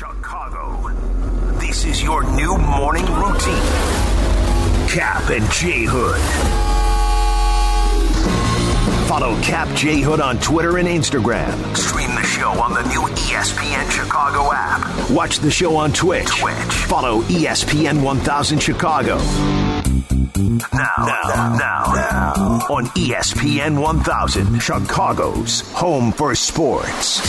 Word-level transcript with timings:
Chicago. 0.00 0.88
This 1.58 1.84
is 1.84 2.02
your 2.02 2.24
new 2.32 2.56
morning 2.56 3.04
routine. 3.04 3.68
Cap 4.88 5.28
and 5.28 5.44
J 5.52 5.84
Hood. 5.84 6.18
Follow 9.06 9.38
Cap 9.42 9.68
J 9.76 10.00
Hood 10.00 10.22
on 10.22 10.38
Twitter 10.38 10.78
and 10.78 10.88
Instagram. 10.88 11.76
Stream 11.76 12.08
the 12.14 12.22
show 12.22 12.48
on 12.48 12.72
the 12.72 12.82
new 12.88 13.02
ESPN 13.02 13.90
Chicago 13.90 14.50
app. 14.54 15.10
Watch 15.10 15.40
the 15.40 15.50
show 15.50 15.76
on 15.76 15.92
Twitch. 15.92 16.28
Twitch. 16.28 16.54
Follow 16.54 17.20
ESPN 17.24 18.02
1000 18.02 18.58
Chicago. 18.58 19.18
Now, 20.72 20.94
now, 20.98 21.56
now, 21.58 21.92
now, 21.94 22.32
on 22.70 22.86
ESPN 22.96 23.78
1000, 23.78 24.60
Chicago's 24.60 25.60
home 25.72 26.10
for 26.10 26.34
sports. 26.34 27.20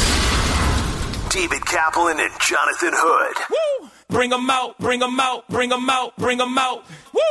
David 1.32 1.66
Kaplan 1.66 2.20
and 2.20 2.32
Jonathan 2.42 2.92
Hood. 2.92 3.38
Woo! 3.50 3.90
Bring 4.10 4.32
them 4.32 4.50
out, 4.50 4.78
bring 4.80 5.00
them 5.00 5.18
out, 5.18 5.48
bring 5.48 5.72
'em 5.72 5.90
out, 5.90 6.14
bring 6.18 6.42
'em 6.42 6.58
out. 6.58 6.84
Woo! 7.14 7.22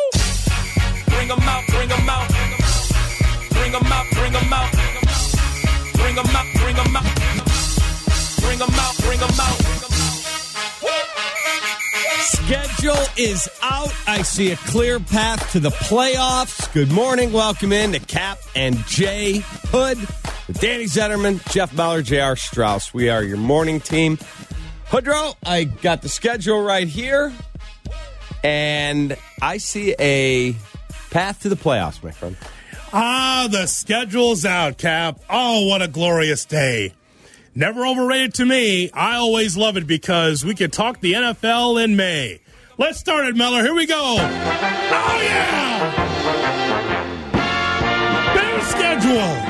Bring 1.08 1.28
them 1.28 1.40
out, 1.40 1.66
bring 1.68 1.90
'em 1.92 2.08
out. 2.08 2.28
Bring 3.50 3.74
'em 3.74 3.92
out, 3.92 4.06
bring 4.12 4.34
'em 4.34 4.52
out. 4.54 4.72
Bring 5.92 6.16
'em 6.16 6.34
out, 6.34 6.46
bring 6.54 6.76
'em 6.78 6.96
out. 6.96 7.04
Bring 8.40 8.62
'em 8.62 8.80
out, 8.80 8.96
bring 9.04 9.20
'em 9.20 9.38
out. 9.38 9.60
Schedule 12.22 13.06
is 13.18 13.50
out. 13.62 13.92
I 14.06 14.22
see 14.22 14.50
a 14.52 14.56
clear 14.56 14.98
path 14.98 15.52
to 15.52 15.60
the 15.60 15.72
playoffs. 15.72 16.72
Good 16.72 16.90
morning. 16.90 17.34
Welcome 17.34 17.74
in 17.74 17.92
to 17.92 17.98
Cap 18.00 18.38
and 18.56 18.82
Jay 18.86 19.44
Hood 19.70 19.98
Danny 20.54 20.84
Zetterman, 20.84 21.40
Jeff 21.52 21.72
Meller, 21.74 22.02
J.R. 22.02 22.36
Strauss. 22.36 22.92
We 22.92 23.08
are 23.08 23.22
your 23.22 23.36
morning 23.36 23.80
team. 23.80 24.18
Hoodro, 24.88 25.36
I 25.44 25.64
got 25.64 26.02
the 26.02 26.08
schedule 26.08 26.60
right 26.60 26.88
here, 26.88 27.32
and 28.42 29.16
I 29.40 29.58
see 29.58 29.94
a 30.00 30.56
path 31.10 31.42
to 31.42 31.48
the 31.48 31.56
playoffs, 31.56 32.02
my 32.02 32.10
friend. 32.10 32.36
Ah, 32.92 33.46
the 33.50 33.66
schedule's 33.66 34.44
out, 34.44 34.78
Cap. 34.78 35.20
Oh, 35.30 35.68
what 35.68 35.80
a 35.82 35.88
glorious 35.88 36.44
day. 36.44 36.94
Never 37.54 37.86
overrated 37.86 38.34
to 38.34 38.44
me. 38.44 38.90
I 38.92 39.16
always 39.16 39.56
love 39.56 39.76
it 39.76 39.86
because 39.86 40.44
we 40.44 40.54
can 40.54 40.70
talk 40.70 41.00
the 41.00 41.12
NFL 41.12 41.82
in 41.84 41.96
May. 41.96 42.40
Let's 42.78 42.98
start 42.98 43.26
it, 43.26 43.36
Meller. 43.36 43.62
Here 43.62 43.74
we 43.74 43.86
go. 43.86 44.16
Oh, 44.16 45.20
yeah. 45.22 46.10
Bear 48.34 48.60
schedule. 48.62 49.49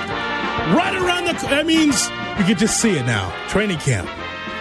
Right. 1.32 1.50
That 1.50 1.66
means 1.66 2.08
you 2.38 2.44
can 2.44 2.56
just 2.58 2.80
see 2.80 2.96
it 2.98 3.06
now. 3.06 3.32
Training 3.48 3.78
camp. 3.78 4.08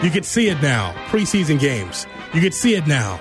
You 0.04 0.12
can 0.12 0.22
see 0.24 0.50
it 0.50 0.62
now. 0.62 0.94
Preseason 1.08 1.60
games. 1.60 2.06
You 2.34 2.42
can 2.42 2.52
see 2.52 2.76
it 2.76 2.86
now. 2.86 3.20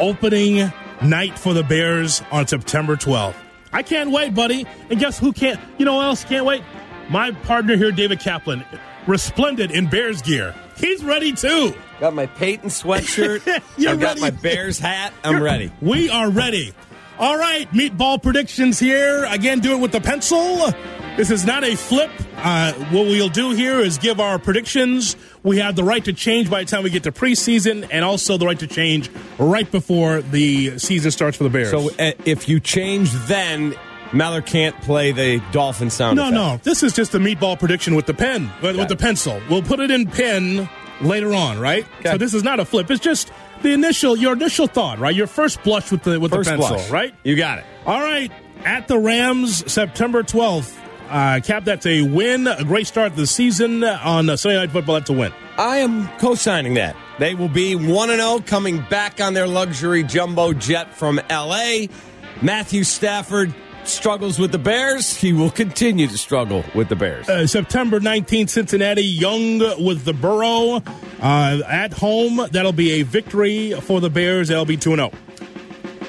Opening 0.00 0.72
night 1.02 1.38
for 1.38 1.52
the 1.52 1.62
Bears 1.62 2.22
on 2.32 2.46
September 2.46 2.96
12th. 2.96 3.34
I 3.72 3.82
can't 3.82 4.10
wait, 4.12 4.34
buddy. 4.34 4.66
And 4.88 4.98
guess 4.98 5.18
who 5.18 5.32
can't? 5.32 5.60
You 5.78 5.84
know 5.84 6.00
who 6.00 6.06
else 6.06 6.24
can't 6.24 6.46
wait? 6.46 6.62
My 7.10 7.32
partner 7.32 7.76
here, 7.76 7.92
David 7.92 8.20
Kaplan, 8.20 8.64
resplendent 9.06 9.70
in 9.70 9.86
Bears 9.88 10.22
gear. 10.22 10.54
He's 10.78 11.04
ready 11.04 11.32
too. 11.32 11.74
Got 12.00 12.14
my 12.14 12.26
Peyton 12.26 12.70
sweatshirt. 12.70 13.44
You're 13.76 13.92
I've 13.92 14.00
got 14.00 14.08
ready. 14.18 14.20
my 14.22 14.30
Bears 14.30 14.78
hat. 14.78 15.12
I'm 15.22 15.42
ready. 15.42 15.70
We 15.82 16.08
are 16.08 16.30
ready. 16.30 16.72
All 17.18 17.38
right, 17.38 17.70
meatball 17.70 18.20
predictions 18.20 18.78
here. 18.78 19.24
Again, 19.26 19.60
do 19.60 19.72
it 19.76 19.80
with 19.80 19.92
the 19.92 20.00
pencil. 20.00 20.72
This 21.16 21.30
is 21.30 21.44
not 21.46 21.62
a 21.62 21.76
flip. 21.76 22.10
Uh, 22.38 22.72
what 22.90 23.06
we'll 23.06 23.28
do 23.28 23.52
here 23.52 23.78
is 23.78 23.98
give 23.98 24.18
our 24.18 24.36
predictions. 24.40 25.16
We 25.44 25.58
have 25.58 25.76
the 25.76 25.84
right 25.84 26.04
to 26.06 26.12
change 26.12 26.50
by 26.50 26.64
the 26.64 26.70
time 26.70 26.82
we 26.82 26.90
get 26.90 27.04
to 27.04 27.12
preseason, 27.12 27.86
and 27.92 28.04
also 28.04 28.36
the 28.36 28.46
right 28.46 28.58
to 28.58 28.66
change 28.66 29.10
right 29.38 29.70
before 29.70 30.22
the 30.22 30.76
season 30.80 31.12
starts 31.12 31.36
for 31.36 31.44
the 31.44 31.50
Bears. 31.50 31.70
So 31.70 31.88
uh, 32.00 32.12
if 32.24 32.48
you 32.48 32.58
change 32.58 33.12
then, 33.28 33.76
Meller 34.12 34.42
can't 34.42 34.78
play 34.82 35.12
the 35.12 35.40
dolphin 35.52 35.90
sound 35.90 36.16
No, 36.16 36.24
effect. 36.24 36.34
no. 36.34 36.56
This 36.64 36.82
is 36.82 36.92
just 36.94 37.14
a 37.14 37.18
meatball 37.18 37.56
prediction 37.58 37.94
with 37.94 38.06
the 38.06 38.14
pen, 38.14 38.50
with, 38.60 38.76
with 38.76 38.88
the 38.88 38.96
pencil. 38.96 39.40
We'll 39.48 39.62
put 39.62 39.78
it 39.78 39.92
in 39.92 40.06
pen 40.08 40.68
later 41.00 41.32
on, 41.32 41.60
right? 41.60 41.86
Okay. 42.00 42.10
So 42.10 42.18
this 42.18 42.34
is 42.34 42.42
not 42.42 42.58
a 42.58 42.64
flip. 42.64 42.90
It's 42.90 43.00
just 43.02 43.30
the 43.64 43.72
initial, 43.72 44.16
your 44.16 44.34
initial 44.34 44.68
thought, 44.68 45.00
right? 45.00 45.14
Your 45.14 45.26
first 45.26 45.60
blush 45.64 45.90
with 45.90 46.04
the 46.04 46.20
with 46.20 46.30
First 46.32 46.48
the 46.48 46.56
pencil, 46.56 46.76
blush. 46.76 46.90
right? 46.90 47.12
You 47.24 47.34
got 47.34 47.58
it. 47.58 47.64
All 47.84 48.00
right. 48.00 48.30
At 48.64 48.86
the 48.86 48.96
Rams, 48.98 49.70
September 49.72 50.22
twelfth. 50.22 50.80
Uh, 51.10 51.38
Cap, 51.44 51.64
that's 51.64 51.84
a 51.86 52.00
win. 52.02 52.46
A 52.46 52.64
great 52.64 52.86
start 52.86 53.12
to 53.12 53.16
the 53.20 53.26
season 53.26 53.84
on 53.84 54.30
uh, 54.30 54.36
Sunday 54.36 54.56
Night 54.58 54.70
Football. 54.70 54.94
That's 54.94 55.10
a 55.10 55.12
win. 55.12 55.32
I 55.58 55.78
am 55.78 56.08
co-signing 56.18 56.74
that. 56.74 56.96
They 57.18 57.34
will 57.34 57.50
be 57.50 57.76
1 57.76 58.10
and 58.10 58.20
0 58.20 58.40
coming 58.46 58.80
back 58.88 59.20
on 59.20 59.34
their 59.34 59.46
luxury 59.46 60.02
jumbo 60.02 60.54
jet 60.54 60.94
from 60.94 61.20
LA. 61.30 61.86
Matthew 62.40 62.84
Stafford 62.84 63.54
struggles 63.88 64.38
with 64.38 64.52
the 64.52 64.58
Bears. 64.58 65.14
He 65.16 65.32
will 65.32 65.50
continue 65.50 66.06
to 66.06 66.18
struggle 66.18 66.64
with 66.74 66.88
the 66.88 66.96
Bears. 66.96 67.28
Uh, 67.28 67.46
September 67.46 68.00
19th, 68.00 68.50
Cincinnati, 68.50 69.04
Young 69.04 69.58
with 69.84 70.04
the 70.04 70.12
Burrow. 70.12 70.82
Uh, 71.20 71.60
at 71.66 71.92
home, 71.92 72.40
that'll 72.50 72.72
be 72.72 73.00
a 73.00 73.02
victory 73.02 73.72
for 73.80 74.00
the 74.00 74.10
Bears. 74.10 74.48
They'll 74.48 74.64
be 74.64 74.76
2 74.76 74.96
0. 74.96 75.10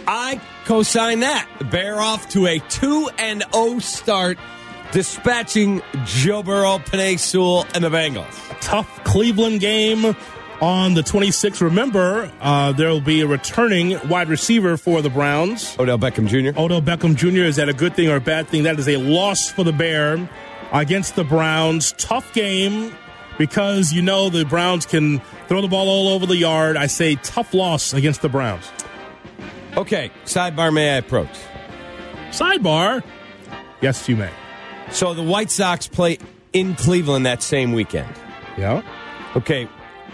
I 0.08 0.40
co-sign 0.66 1.22
that. 1.22 1.48
Bear 1.72 2.00
off 2.00 2.30
to 2.30 2.48
a 2.48 2.60
2 2.60 3.10
and 3.18 3.44
0 3.54 3.80
start 3.80 4.38
dispatching 4.92 5.82
Joe 6.06 6.44
Burrow, 6.44 6.78
Penei 6.78 7.20
Sewell 7.20 7.66
and 7.74 7.84
the 7.84 7.90
Bengals. 7.90 8.62
tough 8.62 9.04
Cleveland 9.04 9.60
game 9.60 10.16
on 10.62 10.94
the 10.94 11.02
26th. 11.02 11.62
Remember, 11.62 12.32
uh, 12.42 12.72
there 12.72 12.90
will 12.90 13.02
be 13.02 13.22
a 13.22 13.28
returning 13.28 13.98
wide 14.08 14.30
receiver 14.30 14.78
for 14.78 15.02
the 15.02 15.10
Browns. 15.10 15.76
Odell 15.80 15.98
Beckham 15.98 16.28
Jr. 16.28 16.60
Odell 16.60 16.82
Beckham 16.82 17.16
Jr. 17.16 17.44
Is 17.44 17.56
that 17.58 17.70
a 17.70 17.74
good 17.74 17.96
thing 17.96 18.10
or 18.10 18.16
a 18.16 18.22
bad 18.22 18.48
thing? 18.48 18.64
That 18.64 18.80
is 18.80 18.88
a 18.88 18.98
loss 18.98 19.52
for 19.52 19.64
the 19.64 19.74
Bear 19.74 20.30
against 20.72 21.16
the 21.16 21.24
Browns. 21.24 21.94
Tough 21.94 22.34
game 22.34 22.96
because 23.38 23.94
you 23.94 24.02
know 24.02 24.30
the 24.30 24.46
Browns 24.46 24.86
can 24.86 25.20
throw 25.48 25.62
the 25.62 25.68
ball 25.68 25.88
all 25.90 26.10
over 26.10 26.26
the 26.26 26.38
yard. 26.38 26.78
I 26.78 26.88
say 26.88 27.16
tough 27.16 27.54
loss 27.54 27.94
against 27.94 28.22
the 28.22 28.30
Browns. 28.30 28.70
Okay, 29.78 30.10
sidebar 30.24 30.74
may 30.74 30.96
I 30.96 30.98
approach? 30.98 31.30
Sidebar. 32.30 33.04
Yes, 33.82 34.08
you 34.08 34.16
may. 34.16 34.32
So 34.92 35.14
the 35.14 35.24
White 35.24 35.52
Sox 35.52 35.88
play 35.88 36.18
in 36.54 36.76
Cleveland 36.76 37.26
that 37.26 37.44
same 37.44 37.74
weekend. 37.74 38.14
Yeah. 38.58 38.82
Okay, 39.36 39.68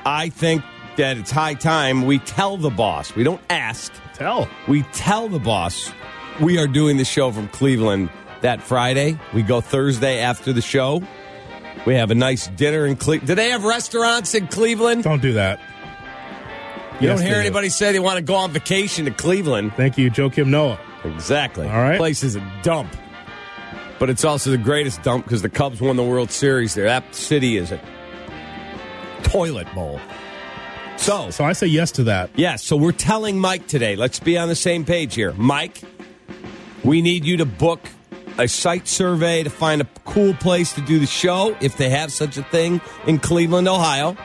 I 0.06 0.30
think 0.30 0.64
that 0.98 1.18
it's 1.18 1.32
high 1.32 1.54
time 1.54 2.06
we 2.06 2.20
tell 2.20 2.58
the 2.58 2.70
boss. 2.70 3.16
We 3.16 3.24
don't 3.24 3.42
ask. 3.50 3.92
Tell. 4.14 4.48
We 4.68 4.84
tell 4.94 5.30
the 5.30 5.40
boss 5.40 5.92
we 6.40 6.58
are 6.58 6.68
doing 6.68 6.98
the 6.98 7.06
show 7.06 7.32
from 7.32 7.48
Cleveland 7.50 8.10
that 8.42 8.62
Friday. 8.62 9.20
We 9.34 9.42
go 9.44 9.62
Thursday 9.62 10.20
after 10.20 10.54
the 10.54 10.62
show. 10.62 11.02
We 11.86 11.96
have 11.96 12.12
a 12.12 12.16
nice 12.16 12.48
dinner 12.48 12.86
in 12.86 12.96
Cleveland. 12.96 13.28
Do 13.28 13.36
they 13.36 13.50
have 13.52 13.64
restaurants 13.64 14.36
in 14.36 14.48
Cleveland? 14.48 15.04
Don't 15.04 15.22
do 15.22 15.34
that. 15.34 15.60
You 17.00 17.08
Yes, 17.08 17.18
don't 17.20 17.26
hear 17.26 17.36
they 17.36 17.42
do. 17.42 17.48
anybody 17.48 17.70
say 17.70 17.92
they 17.92 18.00
want 18.00 18.18
to 18.18 18.24
go 18.24 18.36
on 18.36 18.52
vacation 18.52 19.06
to 19.06 19.12
Cleveland. 19.12 19.74
Thank 19.76 19.98
you, 19.98 20.12
Joakim 20.12 20.48
Noah. 20.48 20.80
Exactly. 21.04 21.68
All 21.68 21.82
right. 21.82 21.98
Place 21.98 22.22
is 22.24 22.36
a 22.36 22.52
dump. 22.62 22.96
But 23.98 24.10
it's 24.12 24.24
also 24.26 24.52
the 24.52 24.58
greatest 24.58 25.02
dump 25.04 25.26
because 25.26 25.42
the 25.42 25.50
Cubs 25.50 25.82
won 25.82 25.96
the 25.96 26.04
World 26.04 26.30
Series 26.32 26.76
there. 26.76 26.86
That 26.86 27.16
city 27.16 27.58
is 27.58 27.72
a 27.72 27.80
toilet 29.32 29.74
bowl. 29.74 30.00
So, 30.98 31.32
So 31.32 31.44
I 31.46 31.54
say 31.54 31.68
yes 31.68 31.92
to 31.94 32.04
that. 32.04 32.30
yeah, 32.36 32.58
so 32.58 32.76
we're 32.76 32.92
telling 32.92 33.40
Mike 33.40 33.66
today. 33.68 33.96
Let's 33.96 34.20
be 34.20 34.38
on 34.38 34.48
the 34.50 34.56
same 34.56 34.86
page 34.86 35.16
here. 35.16 35.34
Mike, 35.34 35.82
we 36.84 37.02
need 37.02 37.26
you 37.26 37.38
to 37.38 37.46
book 37.46 37.80
a 38.38 38.48
site 38.48 38.88
survey 38.88 39.44
to 39.44 39.50
find 39.50 39.82
a 39.82 39.88
cool 40.06 40.34
place 40.36 40.74
to 40.74 40.82
do 40.82 41.00
the 41.00 41.08
show 41.08 41.56
if 41.60 41.78
they 41.78 41.90
have 41.90 42.12
such 42.12 42.38
a 42.38 42.44
thing 42.44 42.82
in 43.08 43.18
Cleveland, 43.20 43.68
Ohio. 43.68 44.16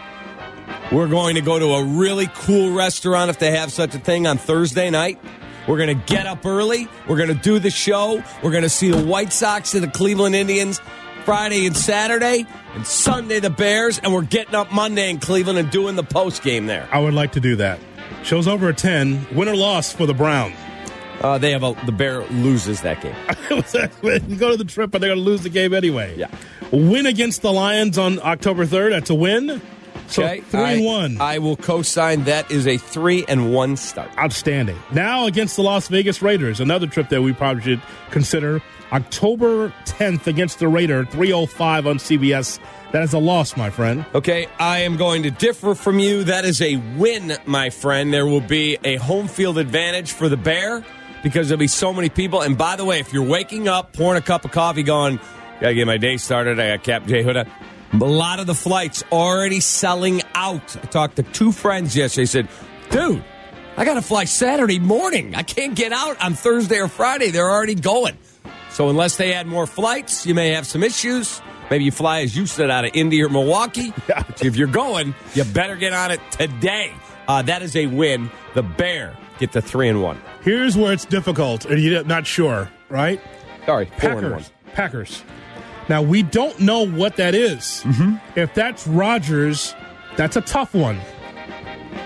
We're 0.93 1.09
going 1.09 1.34
to 1.37 1.41
go 1.41 1.59
to 1.59 1.67
a 1.75 1.84
really 1.84 2.29
cool 2.35 2.73
restaurant 2.73 3.31
if 3.31 3.38
they 3.38 3.52
have 3.52 3.73
such 3.73 3.94
a 3.94 3.99
thing 3.99 4.26
on 4.26 4.38
Thursday 4.38 4.91
night. 4.91 5.19
We're 5.67 5.79
going 5.79 5.99
to 5.99 6.06
get 6.14 6.26
up 6.26 6.44
early. 6.47 6.88
We're 7.09 7.17
going 7.17 7.29
to 7.29 7.35
do 7.43 7.59
the 7.59 7.70
show. 7.70 8.23
We're 8.43 8.52
going 8.52 8.62
to 8.62 8.69
see 8.69 8.91
the 8.91 9.05
White 9.05 9.32
Sox 9.32 9.75
and 9.75 9.82
the 9.82 9.91
Cleveland 9.91 10.35
Indians 10.37 10.81
Friday 11.26 11.67
and 11.67 11.76
Saturday, 11.76 12.46
and 12.75 12.87
Sunday 12.87 13.40
the 13.40 13.50
Bears, 13.50 13.99
and 13.99 14.14
we're 14.14 14.23
getting 14.23 14.55
up 14.55 14.70
Monday 14.70 15.11
in 15.11 15.19
Cleveland 15.19 15.58
and 15.58 15.69
doing 15.73 15.96
the 15.96 16.05
post 16.05 16.44
game 16.44 16.67
there. 16.67 16.88
I 16.93 17.00
would 17.00 17.14
like 17.14 17.32
to 17.32 17.40
do 17.40 17.56
that. 17.56 17.81
Show's 18.23 18.46
over 18.46 18.69
at 18.69 18.78
10. 18.78 19.34
Win 19.34 19.49
or 19.49 19.56
loss 19.56 19.93
for 19.93 20.06
the 20.06 20.14
Browns. 20.14 20.55
Uh, 21.20 21.37
they 21.37 21.50
have 21.50 21.64
a 21.64 21.75
the 21.84 21.90
Bear 21.90 22.25
loses 22.26 22.82
that 22.82 23.02
game. 23.02 23.17
you 24.31 24.37
go 24.37 24.52
to 24.52 24.56
the 24.56 24.64
trip, 24.64 24.93
but 24.93 25.00
they're 25.00 25.11
going 25.11 25.19
to 25.19 25.28
lose 25.28 25.43
the 25.43 25.49
game 25.49 25.75
anyway. 25.75 26.14
Yeah. 26.17 26.31
Win 26.70 27.06
against 27.06 27.43
the 27.43 27.52
Lions 27.52 27.99
on 27.99 28.20
October 28.20 28.64
3rd. 28.64 28.90
That's 28.90 29.11
a 29.11 29.14
win. 29.17 29.61
So 30.08 30.25
Okay, 30.25 30.41
three 30.41 30.61
I, 30.61 30.73
and 30.73 30.85
one. 30.85 31.20
I 31.20 31.38
will 31.38 31.56
co-sign 31.56 32.25
that 32.25 32.50
is 32.50 32.67
a 32.67 32.76
three 32.76 33.25
and 33.29 33.53
one 33.53 33.76
start. 33.76 34.11
Outstanding. 34.19 34.79
Now 34.93 35.26
against 35.26 35.56
the 35.56 35.62
Las 35.62 35.88
Vegas 35.88 36.23
Raiders, 36.23 36.61
another 36.61 36.87
trip 36.87 37.08
that 37.11 37.23
we 37.23 37.32
probably 37.32 37.62
should 37.62 37.82
consider. 38.11 38.62
October 38.93 39.73
10th 39.85 40.26
against 40.29 40.61
the 40.61 40.69
Raider, 40.69 41.05
305 41.06 41.87
on 41.87 41.99
CBS. 41.99 42.61
That 42.93 43.03
is 43.03 43.12
a 43.12 43.19
loss, 43.19 43.56
my 43.56 43.69
friend. 43.69 44.06
Okay, 44.14 44.47
I 44.61 44.81
am 44.81 44.97
going 44.97 45.25
to 45.25 45.31
differ 45.31 45.75
from 45.75 45.99
you. 45.99 46.25
That 46.25 46.44
is 46.44 46.62
a 46.62 46.76
win, 46.97 47.37
my 47.44 47.70
friend. 47.70 48.12
There 48.12 48.26
will 48.26 48.41
be 48.41 48.79
a 48.85 48.97
home 48.97 49.26
field 49.26 49.59
advantage 49.59 50.12
for 50.12 50.29
the 50.29 50.37
Bear 50.37 50.85
because 51.23 51.49
there'll 51.49 51.59
be 51.59 51.67
so 51.67 51.93
many 51.93 52.09
people. 52.09 52.43
And 52.43 52.56
by 52.56 52.76
the 52.76 52.85
way, 52.85 53.00
if 53.00 53.12
you're 53.12 53.26
waking 53.26 53.67
up, 53.67 53.93
pouring 53.93 54.19
a 54.19 54.25
cup 54.25 54.44
of 54.44 54.52
coffee, 54.52 54.85
going, 54.85 55.19
gotta 55.61 55.75
get 55.75 55.87
my 55.87 55.97
day 55.97 56.17
started, 56.17 56.61
I 56.61 56.76
got 56.76 56.85
Cap 56.85 57.06
J 57.06 57.25
Huda. 57.25 57.49
A 57.93 57.97
lot 57.97 58.41
of 58.41 58.47
the 58.47 58.55
flights 58.55 59.05
already 59.12 59.61
selling 59.61 60.23
out. 60.35 60.77
I 60.77 60.87
talked 60.87 61.17
to 61.17 61.23
two 61.23 61.53
friends 61.53 61.97
yesterday. 61.97 62.27
Said, 62.27 62.49
dude, 62.91 63.25
I 63.77 63.85
got 63.85 63.94
to 63.94 64.03
fly 64.03 64.25
Saturday 64.25 64.79
morning. 64.79 65.35
I 65.35 65.43
can't 65.43 65.75
get 65.75 65.93
out 65.93 66.23
on 66.23 66.35
Thursday 66.35 66.79
or 66.81 66.88
Friday. 66.88 67.31
They're 67.31 67.50
already 67.50 67.75
going. 67.75 68.17
So 68.71 68.91
unless 68.91 69.17
they 69.17 69.33
add 69.33 69.47
more 69.47 69.67
flights, 69.67 70.27
you 70.27 70.35
may 70.35 70.50
have 70.50 70.67
some 70.67 70.83
issues. 70.83 71.41
Maybe 71.71 71.85
you 71.85 71.91
fly, 71.91 72.21
as 72.21 72.37
you 72.37 72.47
said, 72.47 72.71
out 72.71 72.85
of 72.85 72.93
Indy 72.94 73.23
or 73.23 73.29
Milwaukee. 73.29 73.93
But 74.06 74.44
if 74.44 74.56
you're 74.56 74.69
going, 74.69 75.15
you 75.35 75.44
better 75.44 75.77
get 75.77 75.93
on 75.93 76.11
it 76.11 76.21
today. 76.31 76.93
Uh, 77.27 77.43
that 77.43 77.62
is 77.62 77.75
a 77.77 77.87
win. 77.87 78.31
The 78.55 78.62
Bear 78.62 79.17
get 79.38 79.53
the 79.53 79.62
three 79.62 79.88
and 79.88 80.03
one. 80.03 80.21
Here's 80.43 80.77
where 80.77 80.93
it's 80.93 81.05
difficult, 81.05 81.65
and 81.65 81.81
you're 81.81 82.05
not 82.05 82.27
sure, 82.27 82.71
right? 82.88 83.21
Sorry, 83.65 83.87
four 83.99 84.11
and 84.11 84.31
one. 84.33 84.44
Packers. 84.73 85.23
Packers. 85.23 85.23
Now 85.88 86.03
we 86.03 86.23
don't 86.23 86.59
know 86.61 86.87
what 86.87 87.17
that 87.17 87.35
is. 87.35 87.83
Mm-hmm. 87.85 88.38
If 88.38 88.55
that's 88.55 88.87
Rodgers, 88.87 89.75
that's 90.17 90.37
a 90.37 90.41
tough 90.41 90.75
one. 90.75 90.99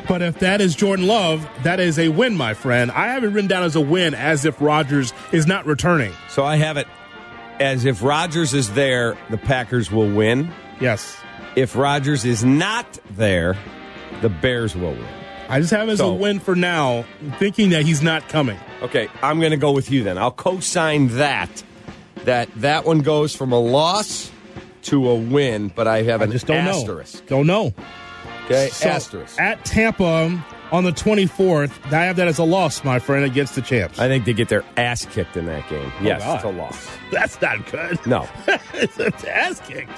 But 0.08 0.22
if 0.22 0.38
that 0.40 0.60
is 0.60 0.74
Jordan 0.74 1.06
Love, 1.06 1.48
that 1.62 1.78
is 1.80 1.98
a 1.98 2.08
win, 2.08 2.36
my 2.36 2.52
friend. 2.54 2.90
I 2.90 3.08
have 3.08 3.22
it 3.24 3.28
written 3.28 3.48
down 3.48 3.62
as 3.62 3.76
a 3.76 3.80
win, 3.80 4.12
as 4.14 4.44
if 4.44 4.60
Rodgers 4.60 5.12
is 5.32 5.46
not 5.46 5.66
returning. 5.66 6.12
So 6.28 6.44
I 6.44 6.56
have 6.56 6.76
it 6.76 6.86
as 7.60 7.84
if 7.84 8.02
Rodgers 8.02 8.52
is 8.54 8.72
there, 8.72 9.16
the 9.30 9.38
Packers 9.38 9.90
will 9.90 10.10
win. 10.10 10.50
Yes, 10.80 11.16
If 11.56 11.76
Rodgers 11.76 12.24
is 12.24 12.44
not 12.44 12.98
there, 13.10 13.56
the 14.22 14.28
Bears 14.28 14.74
will 14.76 14.92
win. 14.92 15.06
I 15.48 15.58
just 15.60 15.72
have 15.72 15.88
it 15.88 15.92
as 15.92 15.98
So- 15.98 16.10
a 16.10 16.14
win 16.14 16.38
for 16.38 16.54
now, 16.54 17.04
thinking 17.38 17.70
that 17.70 17.84
he's 17.84 18.02
not 18.02 18.28
coming. 18.28 18.56
Okay, 18.82 19.08
I'm 19.22 19.40
going 19.40 19.50
to 19.50 19.56
go 19.58 19.72
with 19.72 19.90
you 19.90 20.02
then. 20.04 20.16
I'll 20.16 20.30
co-sign 20.30 21.08
that. 21.18 21.62
That 22.24 22.48
that 22.56 22.84
one 22.84 23.00
goes 23.00 23.34
from 23.34 23.52
a 23.52 23.58
loss 23.58 24.30
to 24.82 25.08
a 25.08 25.14
win, 25.14 25.68
but 25.74 25.86
I 25.88 26.02
have 26.02 26.20
I 26.20 26.24
an 26.24 26.32
just 26.32 26.46
don't 26.46 26.56
asterisk. 26.66 27.22
know. 27.22 27.28
Don't 27.28 27.46
know. 27.46 27.74
Okay, 28.46 28.68
So, 28.72 28.88
asterisk. 28.88 29.40
at 29.40 29.64
Tampa 29.64 30.42
on 30.72 30.84
the 30.84 30.90
24th. 30.92 31.70
I 31.92 32.04
have 32.04 32.16
that 32.16 32.26
as 32.28 32.38
a 32.38 32.44
loss, 32.44 32.82
my 32.84 32.98
friend, 32.98 33.24
against 33.24 33.54
the 33.54 33.62
champs. 33.62 33.98
I 33.98 34.08
think 34.08 34.24
they 34.24 34.32
get 34.32 34.48
their 34.48 34.64
ass 34.76 35.04
kicked 35.04 35.36
in 35.36 35.46
that 35.46 35.68
game. 35.68 35.92
Oh, 36.00 36.02
yes, 36.02 36.22
God. 36.22 36.34
it's 36.36 36.44
a 36.44 36.48
loss. 36.50 36.88
That's 37.12 37.40
not 37.40 37.70
good. 37.70 38.04
No. 38.06 38.28
it's 38.74 38.98
an 38.98 39.12
ass 39.28 39.60
kicked. 39.66 39.90